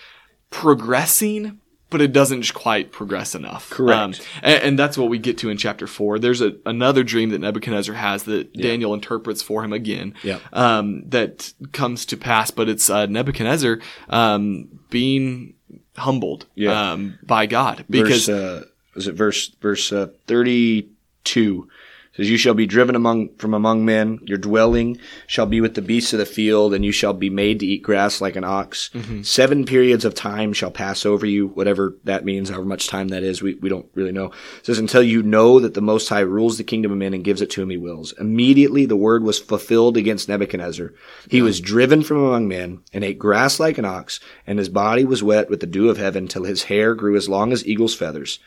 [0.50, 1.60] progressing,
[1.90, 3.70] but it doesn't quite progress enough.
[3.70, 4.26] Correct.
[4.42, 6.18] and, and that's what we get to in chapter four.
[6.18, 10.14] There's a, another dream that Nebuchadnezzar has that Daniel interprets for him again.
[10.22, 10.38] Yeah.
[10.52, 15.54] Um, that comes to pass, but it's uh, Nebuchadnezzar um, being
[15.96, 16.92] humbled Yeah.
[16.92, 18.64] um, by God because verse, uh,
[18.96, 20.88] is it verse verse uh, thirty
[21.24, 21.68] two?
[22.14, 24.18] Says you shall be driven among from among men.
[24.24, 27.60] Your dwelling shall be with the beasts of the field, and you shall be made
[27.60, 28.90] to eat grass like an ox.
[28.92, 29.22] Mm-hmm.
[29.22, 33.22] Seven periods of time shall pass over you, whatever that means, however much time that
[33.22, 33.40] is.
[33.40, 34.26] We we don't really know.
[34.58, 37.24] It says until you know that the Most High rules the kingdom of men and
[37.24, 38.12] gives it to whom He wills.
[38.20, 40.92] Immediately the word was fulfilled against Nebuchadnezzar.
[41.30, 45.04] He was driven from among men and ate grass like an ox, and his body
[45.04, 47.94] was wet with the dew of heaven till his hair grew as long as eagle's
[47.94, 48.38] feathers,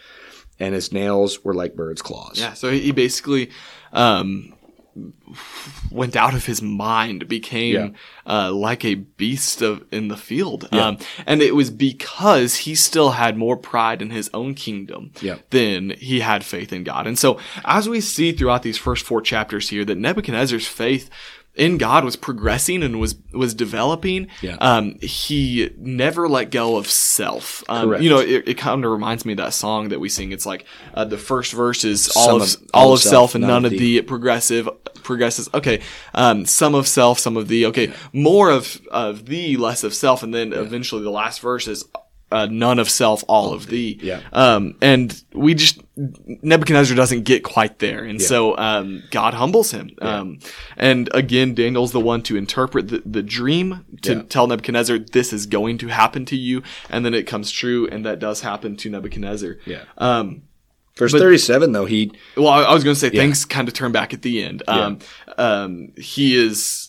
[0.59, 2.39] and his nails were like bird's claws.
[2.39, 3.49] Yeah, so he basically
[3.93, 4.53] um,
[5.91, 7.89] went out of his mind, became Yeah.
[8.47, 13.11] uh, like a beast of in the field, um, and it was because he still
[13.11, 15.37] had more pride in his own kingdom Yeah.
[15.49, 17.07] than he had faith in God.
[17.07, 21.09] And so, as we see throughout these first four chapters here, that Nebuchadnezzar's faith
[21.55, 24.27] in God was progressing and was was developing.
[24.41, 24.57] Yeah.
[24.59, 27.63] Um, he never let go of self.
[27.69, 28.03] Um, Correct.
[28.03, 30.31] you know, it, it kind of reminds me of that song that we sing.
[30.31, 33.65] It's like uh, the first verse is all of, of- all of self and none
[33.65, 33.97] of thee.
[33.97, 34.69] It progressive
[35.03, 35.49] progresses.
[35.53, 35.81] Okay,
[36.13, 37.65] um, some of self, some of thee.
[37.67, 41.85] Okay, more of of thee, less of self, and then eventually the last verse is.
[42.31, 43.99] Uh, none of self, all of thee.
[44.01, 44.19] Yeah.
[44.33, 48.03] Um, and we just, Nebuchadnezzar doesn't get quite there.
[48.03, 49.91] And so, um, God humbles him.
[50.01, 50.39] Um,
[50.75, 54.21] and again, Daniel's the one to interpret the, the dream to Yeah.
[54.23, 56.63] tell Nebuchadnezzar, this is going to happen to you.
[56.89, 57.87] And then it comes true.
[57.87, 59.57] And that does happen to Nebuchadnezzar.
[59.65, 59.83] Yeah.
[59.97, 60.41] Um,
[60.97, 63.91] Verse thirty-seven, though he well, I, I was going to say things kind of turn
[63.91, 64.63] back at the end.
[64.65, 64.99] Um,
[65.37, 66.84] um, he is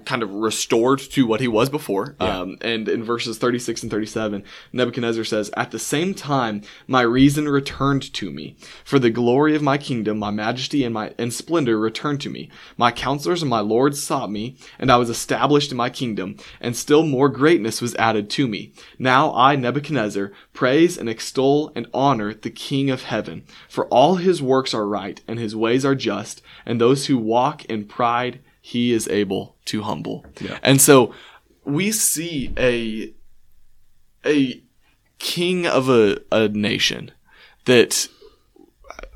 [0.00, 2.16] kind of restored to what he was before.
[2.20, 7.48] Um, and in verses 36 and 37, Nebuchadnezzar says, At the same time, my reason
[7.48, 8.56] returned to me.
[8.84, 12.50] For the glory of my kingdom, my majesty and my, and splendor returned to me.
[12.76, 16.76] My counselors and my lords sought me, and I was established in my kingdom, and
[16.76, 18.72] still more greatness was added to me.
[18.98, 23.44] Now I, Nebuchadnezzar, praise and extol and honor the King of heaven.
[23.68, 27.64] For all his works are right, and his ways are just, and those who walk
[27.66, 30.24] in pride, he is able to humble.
[30.40, 30.58] Yeah.
[30.62, 31.12] And so
[31.64, 33.12] we see a
[34.24, 34.62] a
[35.18, 37.10] king of a, a nation
[37.64, 38.08] that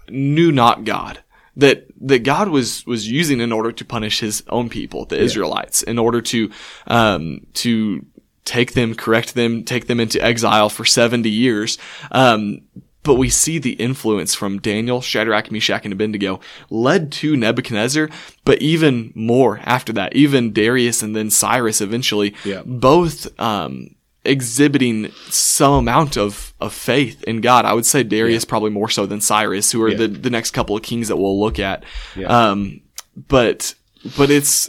[0.08, 1.20] knew not God.
[1.56, 5.82] That that God was was using in order to punish His own people, the Israelites,
[5.82, 6.50] in order to
[6.86, 8.04] um, to
[8.44, 11.78] take them, correct them, take them into exile for seventy years.
[12.10, 12.60] Um,
[13.06, 18.10] but we see the influence from Daniel, Shadrach, Meshach, and Abednego led to Nebuchadnezzar,
[18.44, 22.62] but even more after that, even Darius and then Cyrus eventually, Yeah.
[22.66, 27.64] both um, exhibiting some amount of, of faith in God.
[27.64, 29.98] I would say Darius probably more so than Cyrus, who are Yeah.
[29.98, 31.84] the, the next couple of kings that we'll look at.
[32.16, 32.26] Yeah.
[32.50, 32.80] Um,
[33.28, 33.74] but
[34.18, 34.68] but it's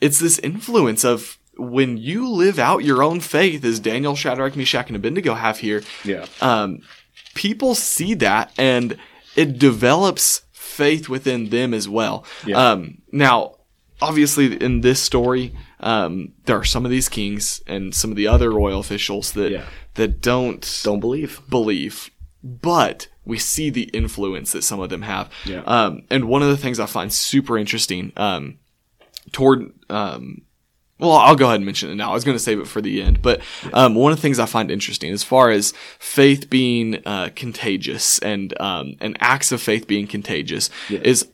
[0.00, 4.86] it's this influence of when you live out your own faith, as Daniel, Shadrach, Meshach,
[4.88, 6.26] and Abednego have here Yeah.
[6.40, 6.78] um,
[7.34, 8.96] people see that and
[9.36, 12.24] it develops faith within them as well.
[12.46, 12.70] Yeah.
[12.72, 13.56] Um, now,
[14.00, 18.26] obviously, in this story, um, there are some of these kings and some of the
[18.28, 19.64] other royal officials that Yeah.
[19.94, 21.40] that don't Don't believe.
[21.50, 22.10] believe,
[22.42, 25.30] but we see the influence that some of them have.
[25.44, 25.62] Yeah.
[25.66, 28.58] Um, and one of the things I find super interesting, um,
[29.32, 30.42] toward, um,
[30.98, 32.10] well, I'll go ahead and mention it now.
[32.10, 33.40] I was going to save it for the end, but
[33.72, 38.18] um, one of the things I find interesting, as far as faith being uh, contagious
[38.20, 40.70] and um, and acts of faith being contagious,
[41.02, 41.28] is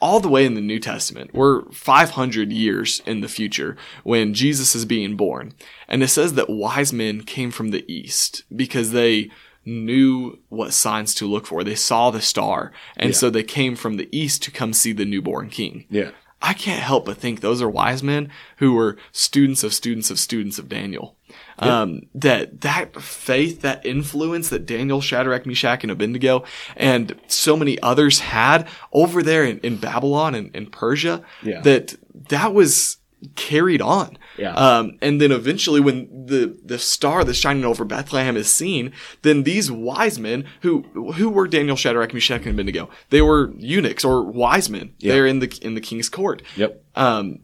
[0.00, 1.32] all the way in the New Testament.
[1.32, 5.52] We're 500 years in the future when Jesus is being born,
[5.86, 9.30] and it says that wise men came from the east because they
[9.64, 11.62] knew what signs to look for.
[11.62, 15.04] They saw the star, and so they came from the east to come see the
[15.04, 15.86] newborn king.
[15.88, 16.10] Yeah.
[16.42, 20.18] I can't help but think those are wise men who were students of students of
[20.18, 21.16] students of Daniel.
[21.58, 26.44] Um, that that faith, that influence that Daniel, Shadrach, Meshach, and Abednego,
[26.76, 31.60] and so many others had over there in, in Babylon and in Persia, Yeah.
[31.60, 31.94] that
[32.28, 32.96] that was
[33.36, 34.18] carried on.
[34.38, 34.54] Yeah.
[34.54, 38.92] Um, and then eventually, when the the star that's shining over Bethlehem is seen,
[39.22, 40.82] then these wise men who
[41.16, 44.94] who were Daniel, Shadrach, Meshach, and Abednego, they were eunuchs or wise men.
[44.98, 45.12] Yeah.
[45.12, 46.42] They're in the in the king's court.
[46.56, 46.82] Yep.
[46.94, 47.40] Um,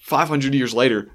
[0.00, 1.10] five hundred years later,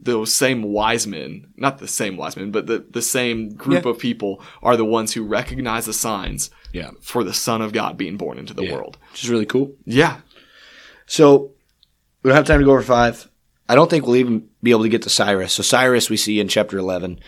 [0.00, 3.90] those same wise men, not the same wise men, but the, the same group Yeah.
[3.92, 6.90] of people are the ones who recognize the signs Yeah.
[7.00, 8.72] for the Son of God being born into the Yeah.
[8.74, 8.98] world.
[9.12, 9.76] Which is really cool.
[9.84, 10.16] Yeah.
[11.06, 11.52] So
[12.22, 13.28] we don't have time to go over five.
[13.68, 15.52] I don't think we'll even be able to get to Cyrus.
[15.52, 17.18] So Cyrus we see in chapter 11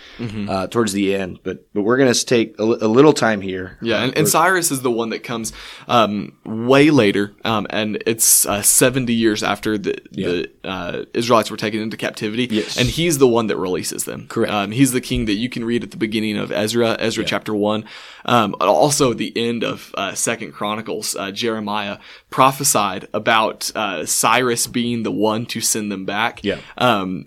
[0.48, 3.76] uh, towards the end, but but we're going to take a, a little time here.
[3.82, 5.52] Yeah, and, and Cyrus is the one that comes
[5.88, 11.56] um, way later, um, and it's uh, seventy years after the, the uh, Israelites were
[11.56, 12.48] taken into captivity.
[12.50, 12.76] Yes.
[12.78, 14.26] and he's the one that releases them.
[14.28, 14.52] Correct.
[14.52, 17.54] Um, he's the king that you can read at the beginning of Ezra, Ezra chapter
[17.54, 17.84] one,
[18.24, 21.16] um, also the end of uh, Second Chronicles.
[21.16, 21.98] Uh, Jeremiah
[22.30, 26.44] prophesied about uh, Cyrus being the one to send them back.
[26.44, 26.58] Yeah.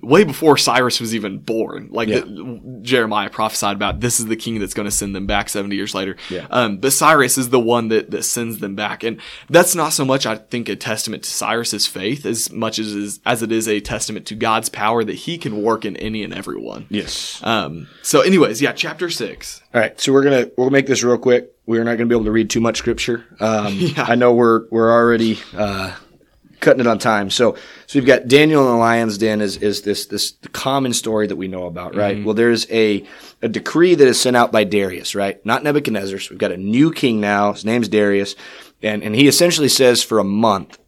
[0.02, 1.90] Um, way before Cyrus was even born.
[1.92, 2.20] Like Yeah.
[2.22, 5.76] the, Jeremiah prophesied about this is the king that's going to send them back 70
[5.76, 6.16] years later.
[6.30, 6.48] Yeah.
[6.50, 9.04] Um, but Cyrus is the one that, that sends them back.
[9.04, 12.88] And that's not so much, I think, a testament to Cyrus's faith as much as,
[12.94, 16.24] is, as it is a testament to God's power that he can work in any
[16.24, 16.86] and everyone.
[16.90, 17.42] Yes.
[17.44, 19.62] Um, so anyways, yeah, chapter six.
[19.74, 21.54] All right, so we're gonna we'll make this real quick.
[21.66, 23.26] We're not gonna be able to read too much scripture.
[23.40, 25.94] Um, I know we're we're already uh,
[26.60, 27.30] cutting it on time.
[27.30, 31.28] So so we've got Daniel in the lion's den is is this this common story
[31.28, 32.16] that we know about, right?
[32.16, 32.26] Mm-hmm.
[32.26, 33.06] Well, there's a
[33.42, 35.44] a decree that is sent out by Darius, right?
[35.46, 36.20] Not Nebuchadnezzar.
[36.20, 37.54] So we've got a new king now.
[37.54, 38.36] His name's Darius,
[38.82, 40.80] and and he essentially says for a month.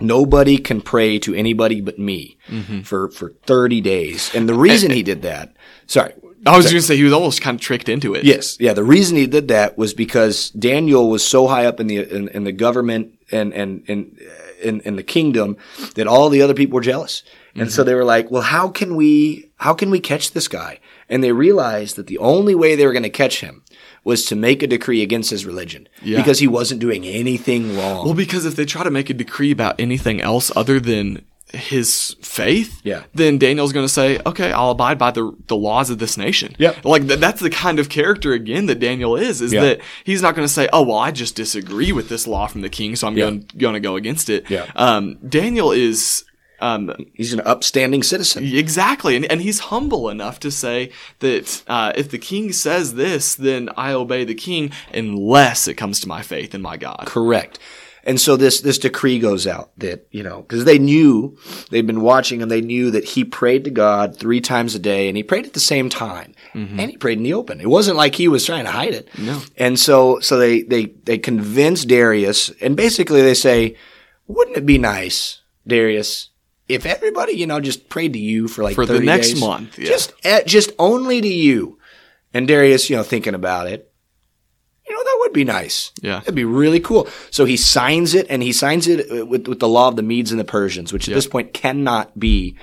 [0.00, 2.80] Nobody can pray to anybody but me mm-hmm.
[2.80, 4.34] for, for 30 days.
[4.34, 5.54] And the reason he did that,
[5.86, 6.12] sorry,
[6.46, 8.24] I was going to say he was almost kind of tricked into it.
[8.24, 8.74] Yes, yeah.
[8.74, 12.28] The reason he did that was because Daniel was so high up in the in,
[12.28, 14.18] in the government and and and
[14.64, 15.56] in, in the kingdom
[15.94, 17.22] that all the other people were jealous,
[17.54, 17.88] and so mm-hmm.
[17.88, 21.32] they were like, "Well, how can we how can we catch this guy?" And they
[21.32, 23.62] realized that the only way they were going to catch him
[24.04, 26.18] was to make a decree against his religion Yeah.
[26.18, 28.04] because he wasn't doing anything wrong.
[28.04, 32.16] Well, because if they try to make a decree about anything else other than his
[32.20, 33.04] faith, Yeah.
[33.14, 36.54] then Daniel's going to say, "Okay, I'll abide by the the laws of this nation."
[36.58, 36.74] Yeah.
[36.84, 39.40] like th- that's the kind of character again that Daniel is.
[39.40, 39.60] Is Yeah.
[39.62, 42.62] that he's not going to say, "Oh, well, I just disagree with this law from
[42.62, 43.24] the king, so I'm Yeah.
[43.26, 44.66] going going to go against it." Yeah.
[44.74, 46.24] Um, Daniel is.
[46.60, 48.44] Um, He's an upstanding citizen.
[48.44, 53.34] Exactly, and, and he's humble enough to say that uh, if the king says this,
[53.34, 57.02] then I obey the king unless it comes to my faith in my God.
[57.06, 57.58] Correct.
[58.06, 61.38] And so this, this decree goes out that, you know, cause they knew,
[61.70, 65.08] they'd been watching and they knew that he prayed to God three times a day
[65.08, 67.60] and he prayed at the same time and he prayed in the open.
[67.60, 69.08] It wasn't like he was trying to hide it.
[69.18, 69.40] No.
[69.56, 73.76] And so, so they, they, they convince Darius and basically they say,
[74.26, 76.30] wouldn't it be nice, Darius,
[76.68, 79.40] if everybody, you know, just prayed to you for like For the next days?
[79.40, 79.88] month, yeah.
[79.88, 81.78] Just, eh, just only to you.
[82.32, 83.92] And Darius, you know, thinking about it,
[85.04, 85.92] Oh, that would be nice.
[86.00, 86.20] Yeah.
[86.20, 87.08] That'd be really cool.
[87.30, 90.30] So he signs it and he signs it with, with the law of the Medes
[90.30, 92.56] and the Persians, which at this point cannot be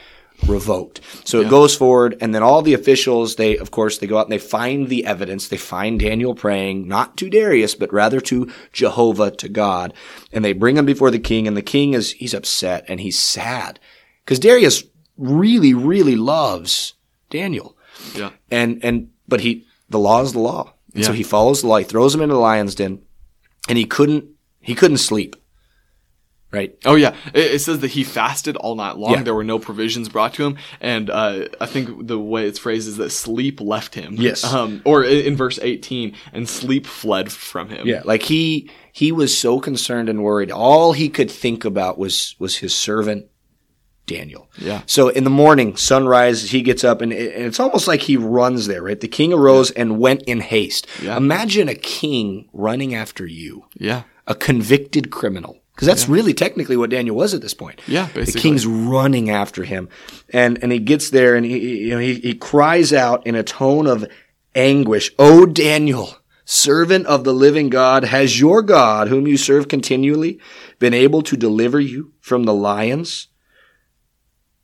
[0.47, 1.01] revoked.
[1.23, 4.25] So it goes forward and then all the officials, they, of course, they go out
[4.25, 5.47] and they find the evidence.
[5.47, 9.93] They find Daniel praying, not to Darius, but rather to Jehovah, to God.
[10.31, 13.19] And they bring him before the king and the king is, he's upset and he's
[13.19, 13.79] sad
[14.25, 14.83] because Darius
[15.15, 16.95] really, really loves
[17.29, 17.77] Daniel.
[18.15, 18.31] Yeah.
[18.49, 20.73] And, and, but he, the law is the law.
[20.95, 21.77] And So he follows the law.
[21.77, 23.01] He throws him into the lion's den
[23.69, 24.25] and he couldn't,
[24.59, 25.35] he couldn't sleep.
[26.51, 26.75] right?
[26.85, 29.13] Oh yeah, it, it says that he fasted all night long.
[29.13, 29.23] Yeah.
[29.23, 32.87] There were no provisions brought to him, and uh, I think the way it's phrased
[32.89, 34.15] is that sleep left him.
[34.17, 34.43] Yes.
[34.43, 37.87] Um, or in, in verse eighteen, and sleep fled from him.
[37.87, 40.51] Yeah, like he he was so concerned and worried.
[40.51, 43.27] All he could think about was was his servant
[44.07, 44.49] Daniel.
[44.57, 44.81] Yeah.
[44.85, 48.17] So in the morning, sunrise, he gets up and, it- and it's almost like he
[48.17, 48.99] runs there, right?
[48.99, 50.87] The king arose and went in haste.
[51.01, 51.17] Yeah.
[51.17, 54.03] Imagine a king running after you, Yeah.
[54.27, 55.57] a convicted criminal.
[55.73, 57.81] Because that's really technically what Daniel was at this point.
[57.87, 59.87] Yeah, The king's running after him.
[60.29, 63.35] And and he gets there and he he- you know he, he cries out in
[63.35, 64.05] a tone of
[64.53, 70.39] anguish, "O Daniel, servant of the living God, has your God, whom you serve continually,
[70.77, 73.27] been able to deliver you from the lions?"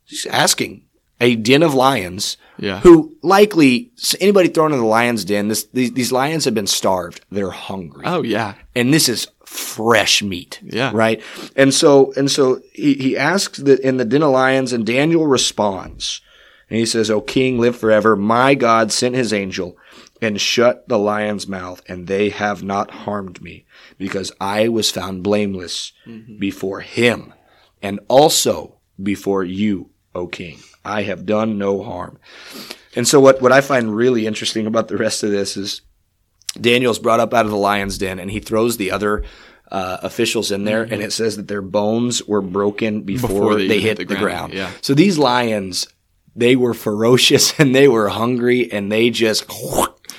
[0.08, 0.84] He's asking
[1.20, 2.80] a den of lions Yeah.
[2.80, 7.22] who likely anybody thrown in the lion's den this these, these lions have been starved
[7.32, 8.54] they're hungry Oh yeah.
[8.76, 10.60] and this is fresh meat.
[10.64, 10.92] Yeah.
[10.94, 11.22] Right.
[11.56, 15.26] And so, and so he, he asks that in the den of lions and Daniel
[15.26, 16.22] responds
[16.70, 18.16] and he says, O king, live forever.
[18.18, 19.78] My God sent his angel
[20.22, 23.66] and shut the lion's mouth and they have not harmed me
[23.98, 26.38] because I was found blameless mm-hmm.
[26.40, 27.34] before him
[27.82, 30.60] and also before you, O king.
[30.84, 32.18] I have done no harm.
[32.96, 35.82] And so what, what I find really interesting about the rest of this is
[36.60, 39.24] Daniel's brought up out of the lion's den, and he throws the other
[39.72, 43.68] uh, officials in there, and it says that their bones were broken before, Before they
[43.68, 44.52] they, hit hit the, the ground.
[44.52, 44.72] ground, yeah.
[44.82, 45.88] So these lions,
[46.36, 49.46] they were ferocious and they were hungry, and they just.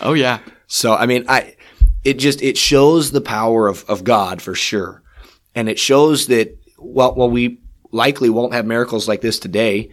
[0.01, 0.41] Oh yeah.
[0.67, 1.57] So I mean, I
[2.05, 5.03] it just it shows the power of of God for sure,
[5.55, 7.61] and it shows that while while we
[7.91, 9.91] likely won't have miracles like this today.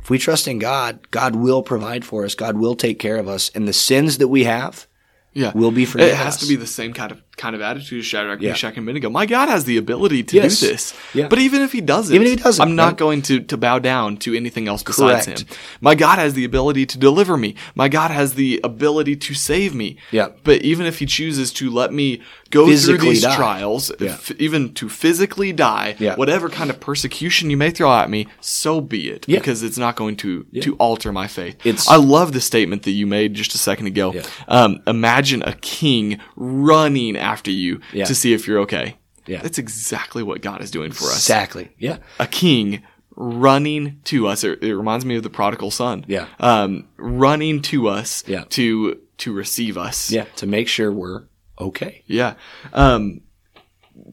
[0.00, 2.34] If we trust in God, God will provide for us.
[2.34, 3.50] God will take care of us.
[3.54, 4.86] And the sins that we have,
[5.32, 5.52] Yeah.
[5.54, 6.40] will be forgiven It has us.
[6.40, 8.50] to be the same kind of kind of attitude as Shadrach, Yeah.
[8.50, 9.10] Meshach, and Abednego.
[9.10, 10.60] My God has the ability to Yes.
[10.60, 10.94] do this.
[11.14, 11.28] Yeah.
[11.28, 12.96] But even if he doesn't, Even if he doesn't, I'm not right?
[12.96, 15.40] going to, to bow down to anything else besides Correct.
[15.42, 15.48] him.
[15.82, 17.54] My God has the ability to deliver me.
[17.74, 19.98] My God has the ability to save me.
[20.10, 20.28] Yeah.
[20.44, 23.36] But even if he chooses to let me go through Physically these die.
[23.36, 24.10] trials, Yeah.
[24.12, 26.14] f- even to physically die, Yeah.
[26.14, 29.24] whatever kind of persecution you may throw at me, so be it.
[29.28, 29.40] Yeah.
[29.40, 31.56] Because it's not going to, to alter my faith.
[31.64, 34.14] It's- I love the statement that you made just a second ago.
[34.48, 38.04] Um, imagine a king running after you Yeah.
[38.06, 38.96] to see if you're okay.
[39.26, 39.42] Yeah.
[39.42, 41.16] That's exactly what God is doing for us.
[41.16, 41.70] Exactly.
[41.78, 41.98] Yeah.
[42.20, 42.82] A king
[43.16, 44.44] running to us.
[44.44, 46.04] It, reminds me of the prodigal son.
[46.06, 46.26] Yeah.
[46.38, 48.44] Um, running to us Yeah.
[48.50, 50.10] to to receive us.
[50.10, 50.26] Yeah.
[50.36, 51.24] To make sure we're
[51.58, 52.02] okay.
[52.06, 52.34] Yeah.
[52.72, 53.22] Um,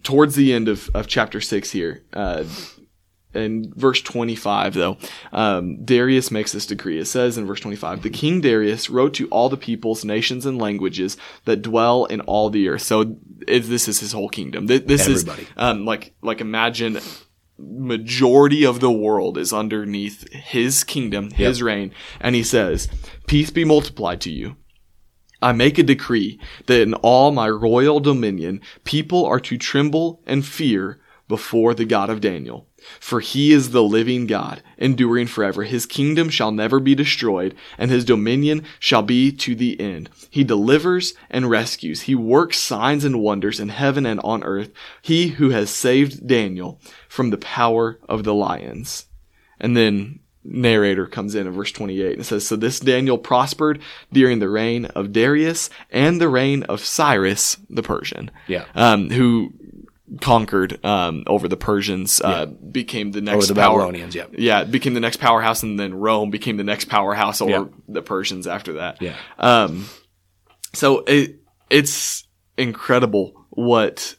[0.01, 2.45] towards the end of, of chapter six here, uh,
[3.33, 4.97] in verse 25 though,
[5.31, 6.99] um, Darius makes this decree.
[6.99, 10.59] It says in verse 25, the king Darius wrote to all the peoples, nations, and
[10.59, 12.83] languages that dwell in all the earth.
[12.83, 13.17] So
[13.47, 14.67] it, this is his whole kingdom.
[14.67, 15.23] Th- This is,
[15.57, 16.99] um, like, like imagine
[17.57, 21.91] majority of the world is underneath his kingdom, his reign.
[22.19, 22.87] And he says,
[23.27, 24.55] peace be multiplied to you.
[25.41, 30.45] I make a decree that in all my royal dominion, people are to tremble and
[30.45, 32.67] fear before the God of Daniel.
[32.99, 35.63] For he is the living God, enduring forever.
[35.63, 40.09] His kingdom shall never be destroyed, and his dominion shall be to the end.
[40.29, 42.01] He delivers and rescues.
[42.01, 44.71] He works signs and wonders in heaven and on earth.
[45.01, 49.05] He who has saved Daniel from the power of the lions.
[49.59, 53.81] And then narrator comes in in verse 28 and says, So this Daniel prospered
[54.11, 58.29] during the reign of Darius and the reign of Cyrus the Persian.
[58.47, 58.65] Yeah.
[58.75, 59.53] Um, who
[60.21, 64.25] conquered um, over the Persians, uh, became the next Over the power- Babylonians, yeah.
[64.31, 67.65] Yeah, became the next powerhouse, and then Rome became the next powerhouse over Yeah.
[67.87, 69.01] the Persians after that.
[69.01, 69.15] Yeah.
[69.39, 69.87] Um,
[70.73, 71.37] so it
[71.69, 74.15] it's incredible what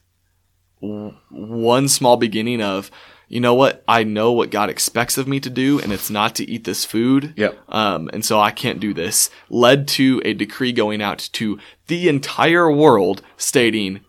[0.81, 2.91] one small beginning of,
[3.29, 6.35] you know what, I know what God expects of me to do, and it's not
[6.37, 7.33] to eat this food.
[7.37, 7.59] Yep.
[7.69, 9.31] Um, and so I can't do this.
[9.49, 14.01] Led to a decree going out to the entire world stating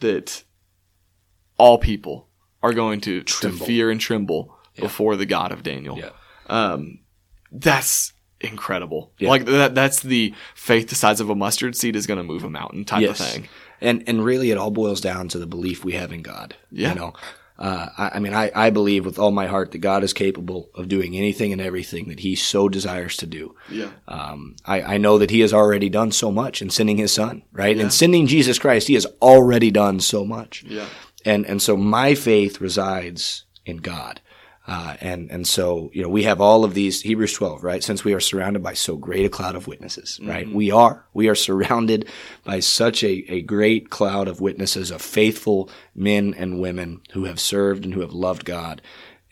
[0.00, 0.44] that
[1.58, 2.28] all people
[2.62, 5.98] are going to, to fear and tremble before the God of Daniel.
[5.98, 6.10] Yeah.
[6.46, 7.00] Um,
[7.50, 9.12] that's incredible.
[9.18, 9.30] Yeah.
[9.30, 12.44] Like that, that's the faith the size of a mustard seed is going to move
[12.44, 13.48] a mountain type of thing.
[13.80, 16.54] And and really, it all boils down to the belief we have in God.
[16.70, 16.90] Yeah.
[16.90, 17.12] You know,
[17.58, 20.70] uh, I, I mean, I, I believe with all my heart that God is capable
[20.74, 23.54] of doing anything and everything that He so desires to do.
[23.70, 23.90] Yeah.
[24.08, 27.42] Um, I, I know that He has already done so much in sending His Son,
[27.52, 27.76] right?
[27.76, 30.64] And sending Jesus Christ, He has already done so much.
[30.66, 30.86] Yeah.
[31.24, 34.20] And and so my faith resides in God.
[34.64, 37.82] Uh, and and so you know we have all of these Hebrews 12 right?
[37.82, 40.48] Since we are surrounded by so great a cloud of witnesses right?
[40.48, 41.04] We are.
[41.12, 42.08] We are surrounded
[42.44, 47.40] by such a, a great cloud of witnesses of faithful men and women who have
[47.40, 48.82] served and who have loved God.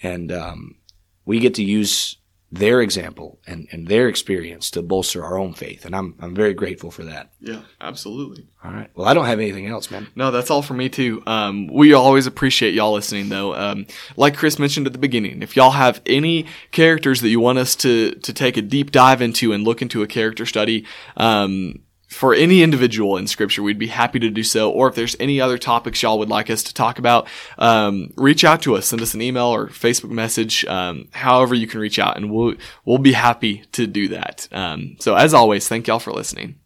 [0.02, 0.76] And um,
[1.24, 2.16] we get to use
[2.52, 5.84] their example and, and their experience to bolster our own faith.
[5.84, 7.30] And I'm, I'm very grateful for that.
[7.40, 8.48] Yeah, absolutely.
[8.64, 8.90] All right.
[8.94, 10.08] Well, I don't have anything else, man.
[10.16, 11.22] No, that's all for me too.
[11.26, 13.54] Um, we always appreciate y'all listening though.
[13.54, 13.86] Um,
[14.16, 17.76] like Chris mentioned at the beginning, if y'all have any characters that you want us
[17.76, 20.86] to, to take a deep dive into and look into a character study,
[21.16, 21.80] um,
[22.10, 24.70] for any individual in scripture, we'd be happy to do so.
[24.70, 28.44] Or if there's any other topics y'all would like us to talk about, um, reach
[28.44, 31.98] out to us, send us an email or Facebook message, um, however you can reach
[31.98, 32.54] out and we'll,
[32.84, 34.48] we'll be happy to do that.
[34.50, 36.56] Um, so as always, thank y'all for listening.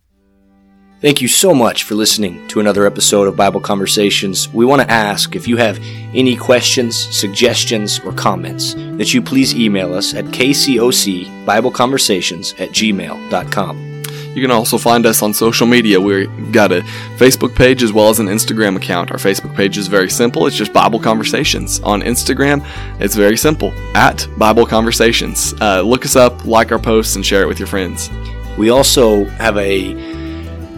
[1.02, 4.48] Thank you so much for listening to another episode of Bible Conversations.
[4.48, 5.78] We want to ask if you have
[6.14, 13.93] any questions, suggestions, or comments that you please email us at kcocbibleconversations at gmail.com.
[14.34, 16.00] You can also find us on social media.
[16.00, 16.80] We've got a
[17.16, 19.12] Facebook page as well as an Instagram account.
[19.12, 20.46] Our Facebook page is very simple.
[20.46, 21.78] It's just Bible Conversations.
[21.80, 22.66] On Instagram,
[23.00, 25.54] it's very simple at Bible Conversations.
[25.60, 28.10] Uh, look us up, like our posts, and share it with your friends.
[28.58, 29.92] We also have a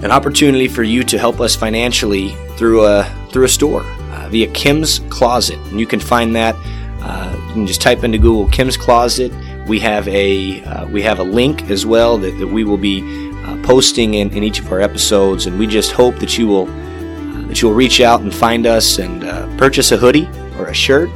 [0.03, 4.49] an opportunity for you to help us financially through a through a store uh, via
[4.49, 6.55] Kim's Closet, and you can find that.
[7.01, 9.33] Uh, you can just type into Google Kim's Closet.
[9.67, 13.01] We have a uh, we have a link as well that, that we will be
[13.47, 16.69] uh, posting in, in each of our episodes, and we just hope that you will
[16.69, 20.29] uh, that you will reach out and find us and uh, purchase a hoodie
[20.59, 21.09] or a shirt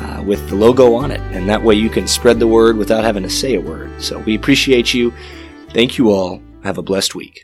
[0.00, 3.04] uh, with the logo on it, and that way you can spread the word without
[3.04, 3.90] having to say a word.
[4.02, 5.12] So we appreciate you.
[5.70, 6.42] Thank you all.
[6.62, 7.38] Have a blessed week.